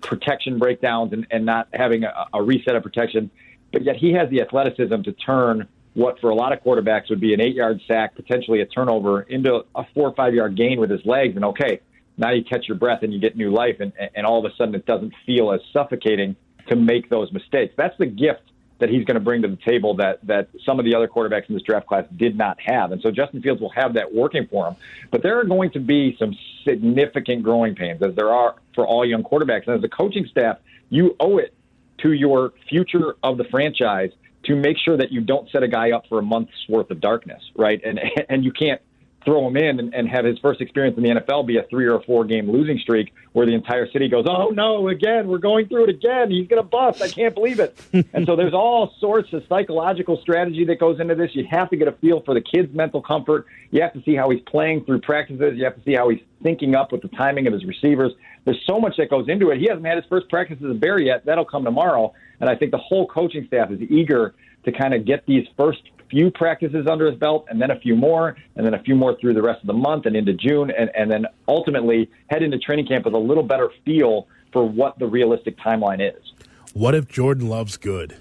protection 0.02 0.58
breakdowns 0.58 1.14
and, 1.14 1.28
and 1.30 1.46
not 1.46 1.68
having 1.74 2.04
a, 2.04 2.26
a 2.34 2.42
reset 2.42 2.76
of 2.76 2.82
protection. 2.82 3.30
But 3.72 3.84
yet 3.84 3.98
he 3.98 4.14
has 4.14 4.30
the 4.30 4.42
athleticism 4.42 5.02
to 5.04 5.12
turn 5.12 5.68
what 5.98 6.20
for 6.20 6.30
a 6.30 6.36
lot 6.36 6.54
of 6.54 6.64
quarterbacks 6.64 7.10
would 7.10 7.20
be 7.20 7.34
an 7.34 7.42
eight 7.42 7.56
yard 7.56 7.82
sack, 7.88 8.14
potentially 8.14 8.62
a 8.62 8.68
turnover, 8.68 9.22
into 9.22 9.66
a 9.74 9.84
four 9.96 10.08
or 10.08 10.14
five 10.14 10.32
yard 10.36 10.56
gain 10.56 10.80
with 10.80 10.92
his 10.92 11.04
legs. 11.06 11.36
And 11.36 11.44
okay, 11.44 11.82
now 12.18 12.30
you 12.30 12.44
catch 12.44 12.68
your 12.68 12.78
breath 12.78 13.02
and 13.02 13.12
you 13.12 13.20
get 13.20 13.36
new 13.36 13.50
life, 13.50 13.78
and, 13.80 13.92
and 14.14 14.24
all 14.24 14.38
of 14.38 14.50
a 14.50 14.56
sudden 14.56 14.76
it 14.76 14.86
doesn't 14.86 15.14
feel 15.26 15.52
as 15.52 15.60
suffocating 15.74 16.36
to 16.68 16.76
make 16.76 17.10
those 17.10 17.34
mistakes. 17.34 17.74
That's 17.76 17.98
the 17.98 18.06
gift 18.06 18.44
that 18.78 18.90
he's 18.90 19.06
going 19.06 19.16
to 19.16 19.22
bring 19.22 19.42
to 19.42 19.48
the 19.48 19.58
table 19.58 19.96
that 19.96 20.20
that 20.28 20.50
some 20.64 20.78
of 20.78 20.86
the 20.86 20.94
other 20.94 21.08
quarterbacks 21.08 21.50
in 21.50 21.56
this 21.56 21.64
draft 21.64 21.88
class 21.88 22.06
did 22.16 22.38
not 22.38 22.60
have. 22.62 22.92
And 22.92 23.02
so 23.02 23.10
Justin 23.10 23.42
Fields 23.42 23.60
will 23.60 23.72
have 23.72 23.96
that 23.96 24.14
working 24.14 24.46
for 24.46 24.68
him. 24.68 24.76
But 25.10 25.24
there 25.24 25.40
are 25.40 25.46
going 25.46 25.72
to 25.72 25.80
be 25.80 26.16
some 26.20 26.38
significant 26.64 27.42
growing 27.42 27.74
pains, 27.74 28.04
as 28.04 28.14
there 28.14 28.30
are 28.30 28.54
for 28.76 28.86
all 28.86 29.04
young 29.04 29.24
quarterbacks. 29.24 29.66
And 29.66 29.76
as 29.76 29.84
a 29.84 29.90
coaching 29.90 30.28
staff, 30.30 30.60
you 30.92 31.16
owe 31.20 31.40
it 31.40 31.56
to 32.04 32.12
your 32.14 32.54
future 32.70 33.16
of 33.24 33.40
the 33.40 33.46
franchise 33.46 34.12
to 34.48 34.56
make 34.56 34.78
sure 34.84 34.98
that 34.98 35.12
you 35.12 35.22
don't 35.22 35.50
set 35.52 35.64
a 35.64 35.68
guy 35.68 35.92
up 35.92 36.04
for 36.10 36.20
a 36.20 36.22
month's 36.22 36.52
worth 36.70 36.90
of 36.90 37.00
darkness, 37.00 37.42
right? 37.56 37.82
And 37.86 38.00
and 38.30 38.44
you 38.44 38.52
can't 38.52 38.82
throw 39.28 39.46
him 39.46 39.58
in 39.58 39.78
and, 39.78 39.94
and 39.94 40.08
have 40.08 40.24
his 40.24 40.40
first 40.40 40.62
experience 40.62 40.96
in 40.96 41.04
the 41.04 41.10
NFL 41.10 41.46
be 41.46 41.58
a 41.58 41.64
three 41.64 41.86
or 41.86 42.02
four 42.04 42.24
game 42.24 42.50
losing 42.50 42.80
streak 42.80 43.14
where 43.34 43.46
the 43.46 43.54
entire 43.54 43.86
city 43.92 44.08
goes, 44.08 44.26
oh 44.26 44.52
no, 44.52 44.88
again, 44.88 45.28
we're 45.28 45.38
going 45.38 45.68
through 45.68 45.84
it 45.84 45.90
again. 45.90 46.32
He's 46.32 46.48
going 46.48 46.64
to 46.64 46.68
bust. 46.68 47.02
I 47.02 47.10
can't 47.10 47.36
believe 47.36 47.60
it. 47.60 47.78
and 48.14 48.26
so 48.26 48.38
there's 48.38 48.54
all 48.54 48.94
sorts 49.02 49.34
of 49.34 49.44
psychological 49.50 50.18
strategy 50.22 50.64
that 50.64 50.80
goes 50.80 51.02
into 51.02 51.14
this. 51.14 51.32
You 51.34 51.46
have 51.52 51.70
to 51.72 51.76
get 51.76 51.90
a 51.90 51.92
feel 51.92 52.22
for 52.22 52.34
the 52.34 52.42
kid's 52.42 52.74
mental 52.74 53.02
comfort. 53.02 53.48
You 53.70 53.82
have 53.82 53.92
to 53.94 54.02
see 54.04 54.16
how 54.16 54.30
he's 54.30 54.42
playing 54.48 54.86
through 54.86 55.02
practices. 55.02 55.56
You 55.58 55.66
have 55.66 55.76
to 55.76 55.84
see 55.84 55.94
how 55.94 56.08
he's 56.08 56.22
thinking 56.42 56.74
up 56.74 56.94
with 56.94 57.02
the 57.02 57.10
timing 57.10 57.48
of 57.48 57.54
his 57.54 57.66
receivers. 57.66 58.14
There's 58.46 58.64
so 58.66 58.80
much 58.80 58.96
that 58.96 59.10
goes 59.10 59.28
into 59.28 59.50
it. 59.50 59.60
He 59.60 59.68
hasn't 59.68 59.86
had 59.86 59.98
his 59.98 60.06
first 60.08 60.30
practice 60.30 60.58
as 60.64 60.72
a 60.72 60.74
Bear 60.74 61.02
yet. 61.02 61.26
That'll 61.26 61.44
come 61.44 61.66
tomorrow. 61.66 62.14
And 62.40 62.50
I 62.50 62.56
think 62.56 62.72
the 62.72 62.78
whole 62.78 63.06
coaching 63.06 63.46
staff 63.48 63.72
is 63.72 63.82
eager 63.82 64.34
to 64.64 64.72
kind 64.72 64.94
of 64.94 65.06
get 65.06 65.26
these 65.26 65.46
first 65.58 65.82
few 66.10 66.32
practices 66.32 66.88
under 66.90 67.10
his 67.10 67.20
belt 67.20 67.48
and 67.50 67.62
then 67.62 67.72
a 67.72 67.80
few 67.80 67.96
more 67.96 68.36
and 68.56 68.66
then 68.66 68.74
a 68.74 68.82
few 68.84 68.96
more 68.96 69.18
through 69.20 69.34
the 69.34 69.42
rest 69.42 69.62
of 69.62 69.68
the 69.68 69.74
month 69.74 70.06
and 70.06 70.16
into 70.16 70.34
June 70.34 70.72
and, 70.72 70.90
and 70.96 71.12
then 71.12 71.26
ultimately 71.48 72.10
head 72.30 72.44
into 72.44 72.58
training 72.60 72.88
camp 72.88 73.06
with 73.06 73.14
a 73.14 73.20
little 73.20 73.44
better 73.44 73.70
feel 73.86 74.28
for 74.54 74.68
what 74.68 74.98
the 75.00 75.06
realistic 75.06 75.58
timeline 75.60 76.00
is. 76.00 76.22
What 76.74 76.96
if 76.96 77.08
Jordan 77.08 77.50
Love's 77.50 77.78
good? 77.78 78.16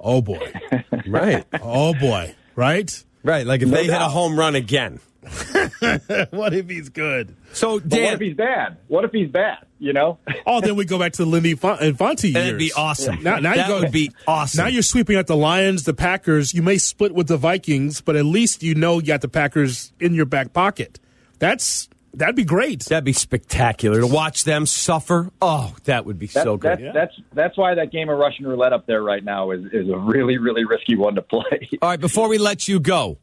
Oh 0.00 0.22
boy. 0.22 0.52
right. 1.06 1.44
Oh 1.60 1.94
boy. 1.94 2.34
Right? 2.54 3.04
Right. 3.22 3.46
Like 3.46 3.62
if 3.62 3.68
No 3.68 3.76
they 3.76 3.84
hit 3.84 3.94
a 3.94 4.08
home 4.08 4.38
run 4.38 4.54
again. 4.54 5.00
what 6.30 6.54
if 6.54 6.68
he's 6.68 6.88
good? 6.88 7.36
So 7.52 7.80
But 7.80 8.00
what 8.00 8.14
if 8.14 8.20
he's 8.20 8.36
bad? 8.36 8.78
What 8.86 9.04
if 9.04 9.10
he's 9.10 9.28
bad? 9.28 9.65
You 9.78 9.92
know? 9.92 10.18
Oh, 10.48 10.60
then 10.60 10.76
we 10.76 10.84
go 10.84 10.98
back 10.98 11.12
to 11.14 11.24
the 11.24 11.28
Lindy 11.30 11.54
Fon- 11.56 11.82
Infante 11.82 12.28
years. 12.28 12.34
that'd 12.34 12.58
be 12.58 12.72
awesome. 12.72 13.22
Now, 13.22 13.38
now 13.40 13.54
that 13.56 13.66
you 13.68 13.74
go, 13.74 13.80
would 13.80 13.90
be 13.92 14.12
awesome. 14.28 14.58
Now 14.62 14.68
you're 14.68 14.82
sweeping 14.82 15.16
out 15.16 15.26
the 15.26 15.36
Lions, 15.36 15.82
the 15.84 15.92
Packers. 15.92 16.54
You 16.54 16.62
may 16.62 16.78
split 16.78 17.12
with 17.14 17.26
the 17.26 17.36
Vikings, 17.36 18.00
but 18.00 18.14
at 18.16 18.24
least 18.24 18.62
you 18.62 18.74
know 18.76 19.00
you 19.00 19.06
got 19.06 19.22
the 19.22 19.28
Packers 19.28 19.92
in 20.00 20.14
your 20.14 20.24
back 20.26 20.52
pocket. 20.52 21.00
That's 21.40 21.88
that'd 22.14 22.36
be 22.36 22.44
great. 22.44 22.84
That'd 22.84 23.04
be 23.04 23.12
spectacular 23.12 24.00
to 24.00 24.06
watch 24.06 24.44
them 24.44 24.64
suffer. 24.66 25.30
Oh, 25.42 25.74
that 25.84 26.06
would 26.06 26.18
be 26.18 26.26
That- 26.28 26.44
so 26.44 26.56
good. 26.56 26.78
That's, 26.78 26.94
that's 26.94 27.14
that's 27.34 27.58
why 27.58 27.74
that 27.74 27.90
game 27.90 28.08
of 28.08 28.16
Russian 28.18 28.46
roulette 28.46 28.72
up 28.72 28.86
there 28.86 29.02
right 29.02 29.22
now 29.24 29.50
is, 29.50 29.64
is 29.72 29.88
a 29.90 29.98
really 29.98 30.38
really 30.38 30.64
risky 30.64 30.96
one 30.96 31.16
to 31.16 31.22
play. 31.22 31.68
All 31.82 31.90
right, 31.90 32.00
before 32.00 32.28
we 32.28 32.38
let 32.38 32.68
you 32.68 32.78
go, 32.80 33.18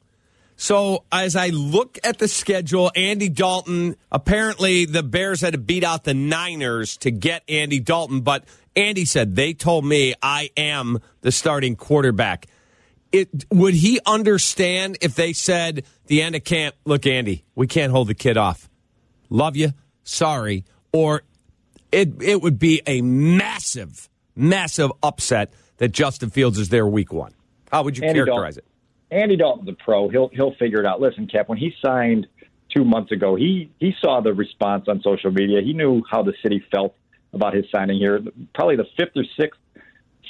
So 0.55 1.03
as 1.11 1.35
I 1.35 1.49
look 1.49 1.97
at 2.03 2.19
the 2.19 2.27
schedule, 2.27 2.91
Andy 2.95 3.29
Dalton, 3.29 3.95
apparently 4.11 4.85
the 4.85 5.03
Bears 5.03 5.41
had 5.41 5.53
to 5.53 5.59
beat 5.59 5.83
out 5.83 6.03
the 6.03 6.13
Niners 6.13 6.97
to 6.97 7.11
get 7.11 7.43
Andy 7.49 7.79
Dalton, 7.79 8.21
but 8.21 8.45
Andy 8.75 9.05
said 9.05 9.35
they 9.35 9.53
told 9.53 9.85
me 9.85 10.13
I 10.21 10.49
am 10.57 10.99
the 11.21 11.31
starting 11.31 11.75
quarterback. 11.75 12.47
It 13.11 13.45
would 13.51 13.75
he 13.75 13.99
understand 14.05 14.97
if 15.01 15.15
they 15.15 15.33
said 15.33 15.85
the 16.07 16.21
end 16.21 16.35
of 16.35 16.43
camp, 16.43 16.75
look, 16.85 17.05
Andy, 17.05 17.45
we 17.55 17.67
can't 17.67 17.91
hold 17.91 18.07
the 18.07 18.15
kid 18.15 18.37
off. 18.37 18.69
Love 19.29 19.55
you, 19.55 19.71
sorry, 20.03 20.65
or 20.91 21.23
it 21.91 22.21
it 22.21 22.41
would 22.41 22.57
be 22.57 22.81
a 22.87 23.01
massive, 23.01 24.09
massive 24.35 24.91
upset 25.01 25.53
that 25.77 25.89
Justin 25.89 26.29
Fields 26.29 26.57
is 26.57 26.69
there 26.69 26.87
week 26.87 27.13
one. 27.13 27.33
How 27.71 27.83
would 27.83 27.97
you 27.97 28.03
Andy 28.03 28.17
characterize 28.17 28.55
Dalton. 28.55 28.69
it? 28.69 28.72
Andy 29.13 29.35
Dalton's 29.35 29.69
a 29.69 29.73
pro. 29.73 30.09
He'll 30.09 30.29
he'll 30.29 30.55
figure 30.55 30.79
it 30.79 30.85
out. 30.85 30.99
Listen, 30.99 31.27
Cap, 31.27 31.49
when 31.49 31.57
he 31.57 31.73
signed 31.83 32.27
two 32.75 32.83
months 32.83 33.11
ago, 33.11 33.35
he 33.35 33.71
he 33.79 33.93
saw 34.01 34.21
the 34.21 34.33
response 34.33 34.85
on 34.87 35.01
social 35.01 35.31
media. 35.31 35.61
He 35.61 35.73
knew 35.73 36.01
how 36.09 36.23
the 36.23 36.33
city 36.41 36.63
felt 36.71 36.95
about 37.33 37.53
his 37.53 37.65
signing 37.71 37.97
here. 37.97 38.21
Probably 38.53 38.75
the 38.75 38.87
fifth 38.97 39.15
or 39.15 39.23
sixth, 39.39 39.59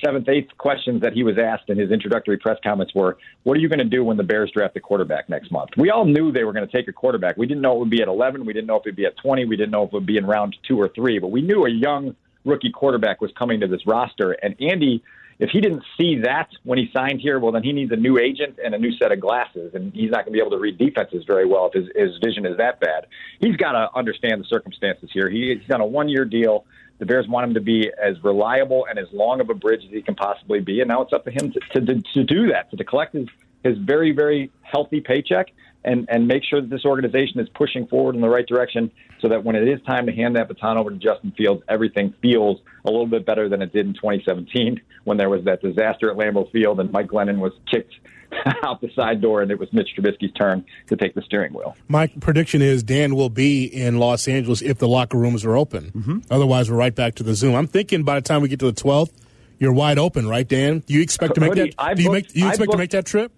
seventh, 0.03 0.27
eighth 0.27 0.49
questions 0.57 1.01
that 1.01 1.13
he 1.13 1.23
was 1.23 1.37
asked 1.37 1.69
in 1.69 1.77
his 1.77 1.91
introductory 1.91 2.37
press 2.37 2.57
comments 2.63 2.93
were, 2.93 3.17
"What 3.43 3.57
are 3.57 3.61
you 3.61 3.69
going 3.69 3.79
to 3.79 3.85
do 3.85 4.03
when 4.03 4.17
the 4.17 4.23
Bears 4.23 4.51
draft 4.51 4.75
a 4.75 4.81
quarterback 4.81 5.29
next 5.29 5.51
month?" 5.51 5.71
We 5.77 5.89
all 5.89 6.05
knew 6.05 6.31
they 6.31 6.43
were 6.43 6.53
going 6.53 6.67
to 6.67 6.77
take 6.77 6.87
a 6.87 6.93
quarterback. 6.93 7.37
We 7.37 7.47
didn't 7.47 7.61
know 7.61 7.73
it 7.73 7.79
would 7.79 7.89
be 7.89 8.01
at 8.01 8.07
11. 8.07 8.45
We 8.45 8.53
didn't 8.53 8.67
know 8.67 8.77
if 8.77 8.83
it'd 8.85 8.95
be 8.95 9.05
at 9.05 9.17
20. 9.17 9.45
We 9.45 9.55
didn't 9.55 9.71
know 9.71 9.83
if 9.83 9.87
it 9.87 9.93
would 9.93 10.05
be 10.05 10.17
in 10.17 10.25
round 10.25 10.55
two 10.67 10.79
or 10.79 10.89
three. 10.89 11.19
But 11.19 11.31
we 11.31 11.41
knew 11.41 11.65
a 11.65 11.69
young 11.69 12.15
rookie 12.45 12.71
quarterback 12.71 13.21
was 13.21 13.31
coming 13.37 13.61
to 13.61 13.67
this 13.67 13.85
roster, 13.87 14.33
and 14.33 14.55
Andy 14.59 15.01
if 15.39 15.49
he 15.49 15.61
didn't 15.61 15.83
see 15.97 16.19
that 16.19 16.49
when 16.63 16.77
he 16.77 16.89
signed 16.93 17.21
here, 17.21 17.39
well, 17.39 17.51
then 17.51 17.63
he 17.63 17.73
needs 17.73 17.91
a 17.91 17.95
new 17.95 18.17
agent 18.17 18.59
and 18.63 18.73
a 18.73 18.77
new 18.77 18.95
set 18.97 19.11
of 19.11 19.19
glasses, 19.19 19.73
and 19.73 19.93
he's 19.93 20.11
not 20.11 20.25
going 20.25 20.27
to 20.27 20.31
be 20.31 20.39
able 20.39 20.51
to 20.51 20.59
read 20.59 20.77
defenses 20.77 21.23
very 21.25 21.45
well 21.45 21.71
if 21.71 21.73
his, 21.73 21.89
his 21.95 22.17
vision 22.23 22.45
is 22.45 22.57
that 22.57 22.79
bad. 22.79 23.07
He's 23.39 23.55
got 23.55 23.73
to 23.73 23.89
understand 23.95 24.41
the 24.41 24.45
circumstances 24.45 25.09
here. 25.13 25.29
He, 25.29 25.55
he's 25.55 25.71
on 25.71 25.81
a 25.81 25.85
one-year 25.85 26.25
deal. 26.25 26.65
The 26.99 27.05
Bears 27.05 27.27
want 27.27 27.47
him 27.47 27.53
to 27.55 27.61
be 27.61 27.91
as 28.01 28.23
reliable 28.23 28.85
and 28.89 28.99
as 28.99 29.07
long 29.11 29.41
of 29.41 29.49
a 29.49 29.53
bridge 29.53 29.83
as 29.83 29.91
he 29.91 30.01
can 30.01 30.15
possibly 30.15 30.59
be, 30.59 30.79
and 30.79 30.87
now 30.87 31.01
it's 31.01 31.13
up 31.13 31.25
to 31.25 31.31
him 31.31 31.51
to, 31.51 31.59
to, 31.81 32.01
to 32.01 32.23
do 32.23 32.47
that, 32.51 32.71
to 32.71 32.83
collect 32.83 33.13
his, 33.13 33.27
his 33.63 33.77
very, 33.77 34.11
very 34.11 34.51
healthy 34.61 35.01
paycheck 35.01 35.47
and, 35.85 36.07
and 36.09 36.27
make 36.27 36.43
sure 36.49 36.61
that 36.61 36.69
this 36.69 36.85
organization 36.85 37.39
is 37.39 37.47
pushing 37.55 37.87
forward 37.87 38.15
in 38.15 38.21
the 38.21 38.29
right 38.29 38.47
direction 38.47 38.91
so 39.21 39.29
that 39.29 39.43
when 39.43 39.55
it 39.55 39.67
is 39.67 39.79
time 39.85 40.05
to 40.05 40.11
hand 40.11 40.35
that 40.35 40.47
baton 40.47 40.77
over 40.77 40.89
to 40.89 40.95
Justin 40.97 41.33
Fields, 41.37 41.61
everything 41.69 42.13
feels 42.21 42.59
a 42.85 42.89
little 42.91 43.07
bit 43.07 43.25
better 43.25 43.49
than 43.49 43.61
it 43.61 43.73
did 43.73 43.85
in 43.85 43.93
2017 43.93 44.81
when 45.03 45.17
there 45.17 45.29
was 45.29 45.43
that 45.45 45.61
disaster 45.61 46.09
at 46.09 46.17
Lambeau 46.17 46.49
Field 46.51 46.79
and 46.79 46.91
Mike 46.91 47.07
Glennon 47.07 47.39
was 47.39 47.51
kicked 47.69 47.93
out 48.63 48.81
the 48.81 48.89
side 48.95 49.21
door 49.21 49.41
and 49.41 49.51
it 49.51 49.59
was 49.59 49.71
Mitch 49.73 49.89
Trubisky's 49.97 50.31
turn 50.33 50.65
to 50.87 50.95
take 50.95 51.13
the 51.13 51.21
steering 51.21 51.53
wheel. 51.53 51.75
My 51.87 52.07
prediction 52.07 52.61
is 52.61 52.83
Dan 52.83 53.15
will 53.15 53.29
be 53.29 53.65
in 53.65 53.99
Los 53.99 54.27
Angeles 54.27 54.61
if 54.61 54.77
the 54.77 54.87
locker 54.87 55.17
rooms 55.17 55.45
are 55.45 55.55
open. 55.55 55.91
Mm-hmm. 55.91 56.19
Otherwise, 56.31 56.71
we're 56.71 56.77
right 56.77 56.95
back 56.95 57.15
to 57.15 57.23
the 57.23 57.35
Zoom. 57.35 57.55
I'm 57.55 57.67
thinking 57.67 58.03
by 58.03 58.15
the 58.15 58.21
time 58.21 58.41
we 58.41 58.47
get 58.49 58.59
to 58.59 58.71
the 58.71 58.81
12th, 58.81 59.11
you're 59.59 59.73
wide 59.73 59.99
open, 59.99 60.27
right, 60.27 60.47
Dan? 60.47 60.79
Do 60.79 60.93
you 60.93 61.01
expect 61.01 61.35
to 61.35 61.41
make 61.41 61.53
that? 61.53 61.73
I 61.77 61.93
Do 61.93 62.03
you, 62.03 62.09
booked- 62.09 62.13
make, 62.13 62.33
do 62.33 62.39
you 62.39 62.47
expect 62.49 62.71
to 62.71 62.77
make 62.77 62.89
that 62.91 63.05
trip? 63.05 63.31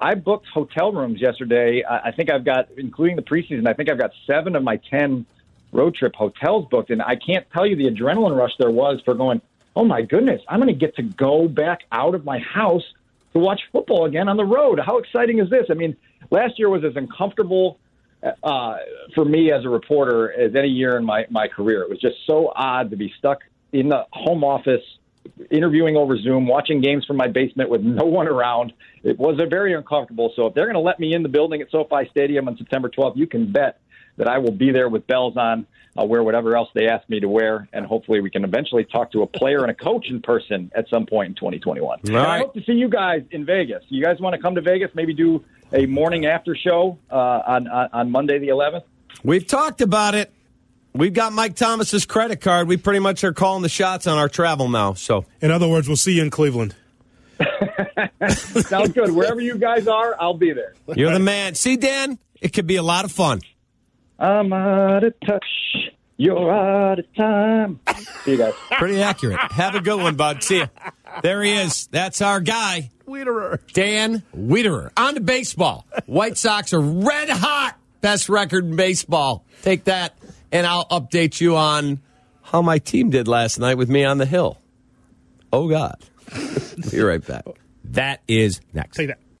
I 0.00 0.14
booked 0.14 0.46
hotel 0.48 0.92
rooms 0.92 1.20
yesterday. 1.20 1.82
I 1.84 2.08
I 2.08 2.12
think 2.12 2.30
I've 2.30 2.44
got, 2.44 2.68
including 2.76 3.16
the 3.16 3.22
preseason, 3.22 3.66
I 3.66 3.74
think 3.74 3.90
I've 3.90 3.98
got 3.98 4.12
seven 4.26 4.56
of 4.56 4.62
my 4.62 4.76
10 4.90 5.26
road 5.72 5.94
trip 5.94 6.14
hotels 6.14 6.66
booked. 6.70 6.90
And 6.90 7.02
I 7.02 7.16
can't 7.16 7.46
tell 7.50 7.66
you 7.66 7.76
the 7.76 7.86
adrenaline 7.86 8.36
rush 8.36 8.52
there 8.58 8.70
was 8.70 9.00
for 9.04 9.14
going, 9.14 9.40
oh 9.76 9.84
my 9.84 10.02
goodness, 10.02 10.40
I'm 10.48 10.60
going 10.60 10.72
to 10.72 10.78
get 10.78 10.96
to 10.96 11.02
go 11.02 11.48
back 11.48 11.80
out 11.92 12.14
of 12.14 12.24
my 12.24 12.38
house 12.38 12.84
to 13.32 13.38
watch 13.38 13.60
football 13.72 14.06
again 14.06 14.28
on 14.28 14.36
the 14.36 14.44
road. 14.44 14.80
How 14.84 14.98
exciting 14.98 15.38
is 15.38 15.50
this? 15.50 15.66
I 15.70 15.74
mean, 15.74 15.96
last 16.30 16.58
year 16.58 16.68
was 16.68 16.84
as 16.84 16.96
uncomfortable 16.96 17.78
uh, 18.42 18.76
for 19.14 19.24
me 19.24 19.52
as 19.52 19.64
a 19.64 19.68
reporter 19.68 20.32
as 20.32 20.54
any 20.56 20.68
year 20.68 20.96
in 20.96 21.04
my, 21.04 21.26
my 21.30 21.48
career. 21.48 21.82
It 21.82 21.90
was 21.90 22.00
just 22.00 22.16
so 22.26 22.52
odd 22.54 22.90
to 22.90 22.96
be 22.96 23.12
stuck 23.18 23.38
in 23.72 23.88
the 23.88 24.06
home 24.12 24.42
office 24.42 24.82
interviewing 25.50 25.96
over 25.96 26.16
Zoom, 26.18 26.46
watching 26.46 26.80
games 26.80 27.04
from 27.04 27.16
my 27.16 27.28
basement 27.28 27.70
with 27.70 27.82
no 27.82 28.04
one 28.04 28.28
around. 28.28 28.72
It 29.02 29.18
was 29.18 29.40
a 29.40 29.46
very 29.46 29.74
uncomfortable. 29.74 30.32
So 30.36 30.46
if 30.46 30.54
they're 30.54 30.66
going 30.66 30.74
to 30.74 30.80
let 30.80 30.98
me 30.98 31.14
in 31.14 31.22
the 31.22 31.28
building 31.28 31.60
at 31.60 31.70
SoFi 31.70 32.08
Stadium 32.10 32.48
on 32.48 32.56
September 32.56 32.88
12th, 32.88 33.16
you 33.16 33.26
can 33.26 33.50
bet 33.52 33.80
that 34.16 34.28
I 34.28 34.38
will 34.38 34.52
be 34.52 34.70
there 34.72 34.88
with 34.88 35.06
bells 35.06 35.36
on. 35.36 35.66
I'll 35.96 36.08
wear 36.08 36.22
whatever 36.22 36.56
else 36.56 36.68
they 36.74 36.86
ask 36.86 37.08
me 37.08 37.20
to 37.20 37.28
wear, 37.28 37.68
and 37.72 37.86
hopefully 37.86 38.20
we 38.20 38.30
can 38.30 38.44
eventually 38.44 38.84
talk 38.84 39.10
to 39.12 39.22
a 39.22 39.26
player 39.26 39.62
and 39.62 39.70
a 39.70 39.74
coach 39.74 40.06
in 40.08 40.20
person 40.20 40.70
at 40.74 40.88
some 40.88 41.06
point 41.06 41.30
in 41.30 41.34
2021. 41.34 42.00
And 42.04 42.16
I 42.16 42.38
hope 42.38 42.54
to 42.54 42.62
see 42.62 42.72
you 42.72 42.88
guys 42.88 43.22
in 43.30 43.44
Vegas. 43.44 43.82
You 43.88 44.04
guys 44.04 44.20
want 44.20 44.34
to 44.34 44.42
come 44.42 44.54
to 44.54 44.60
Vegas? 44.60 44.90
Maybe 44.94 45.14
do 45.14 45.44
a 45.72 45.86
morning 45.86 46.26
after 46.26 46.54
show 46.54 46.98
uh, 47.10 47.16
on, 47.16 47.68
on 47.68 47.88
on 47.92 48.10
Monday 48.10 48.38
the 48.38 48.48
11th. 48.48 48.82
We've 49.24 49.46
talked 49.46 49.80
about 49.80 50.14
it. 50.14 50.32
We've 50.98 51.14
got 51.14 51.32
Mike 51.32 51.54
Thomas's 51.54 52.04
credit 52.06 52.40
card. 52.40 52.66
We 52.66 52.76
pretty 52.76 52.98
much 52.98 53.22
are 53.22 53.32
calling 53.32 53.62
the 53.62 53.68
shots 53.68 54.08
on 54.08 54.18
our 54.18 54.28
travel 54.28 54.68
now. 54.68 54.94
So 54.94 55.26
In 55.40 55.52
other 55.52 55.68
words, 55.68 55.86
we'll 55.86 55.96
see 55.96 56.14
you 56.14 56.22
in 56.22 56.30
Cleveland. 56.30 56.74
Sounds 58.28 58.90
good. 58.92 59.12
Wherever 59.12 59.40
you 59.40 59.58
guys 59.58 59.86
are, 59.86 60.16
I'll 60.18 60.34
be 60.34 60.52
there. 60.52 60.74
you're 60.96 61.12
the 61.12 61.20
man. 61.20 61.54
See, 61.54 61.76
Dan, 61.76 62.18
it 62.40 62.52
could 62.52 62.66
be 62.66 62.74
a 62.74 62.82
lot 62.82 63.04
of 63.04 63.12
fun. 63.12 63.42
I'm 64.18 64.52
out 64.52 65.04
of 65.04 65.14
touch. 65.24 65.44
You're 66.16 66.52
out 66.52 66.98
of 66.98 67.14
time. 67.14 67.78
See 68.24 68.32
you 68.32 68.38
guys. 68.38 68.54
Pretty 68.72 69.00
accurate. 69.00 69.38
Have 69.52 69.76
a 69.76 69.80
good 69.80 70.02
one, 70.02 70.16
bud. 70.16 70.42
See 70.42 70.58
ya. 70.58 70.66
There 71.22 71.44
he 71.44 71.52
is. 71.52 71.86
That's 71.92 72.20
our 72.20 72.40
guy, 72.40 72.90
Wiederer. 73.06 73.60
Dan 73.72 74.24
Wiederer. 74.36 74.90
On 74.96 75.14
to 75.14 75.20
baseball. 75.20 75.86
White 76.06 76.36
Sox 76.36 76.72
are 76.72 76.80
red 76.80 77.30
hot. 77.30 77.76
Best 78.00 78.28
record 78.28 78.64
in 78.64 78.74
baseball. 78.74 79.44
Take 79.62 79.84
that, 79.84 80.16
and 80.52 80.66
I'll 80.66 80.86
update 80.86 81.40
you 81.40 81.56
on 81.56 82.00
how 82.42 82.62
my 82.62 82.78
team 82.78 83.10
did 83.10 83.28
last 83.28 83.58
night 83.58 83.76
with 83.76 83.88
me 83.88 84.04
on 84.04 84.18
the 84.18 84.26
hill. 84.26 84.58
Oh, 85.52 85.68
God. 85.68 85.96
be 86.90 87.00
right 87.00 87.24
back. 87.24 87.44
That 87.84 88.20
is 88.28 88.60
next. 88.72 88.96
Take 88.96 89.08
that. 89.08 89.18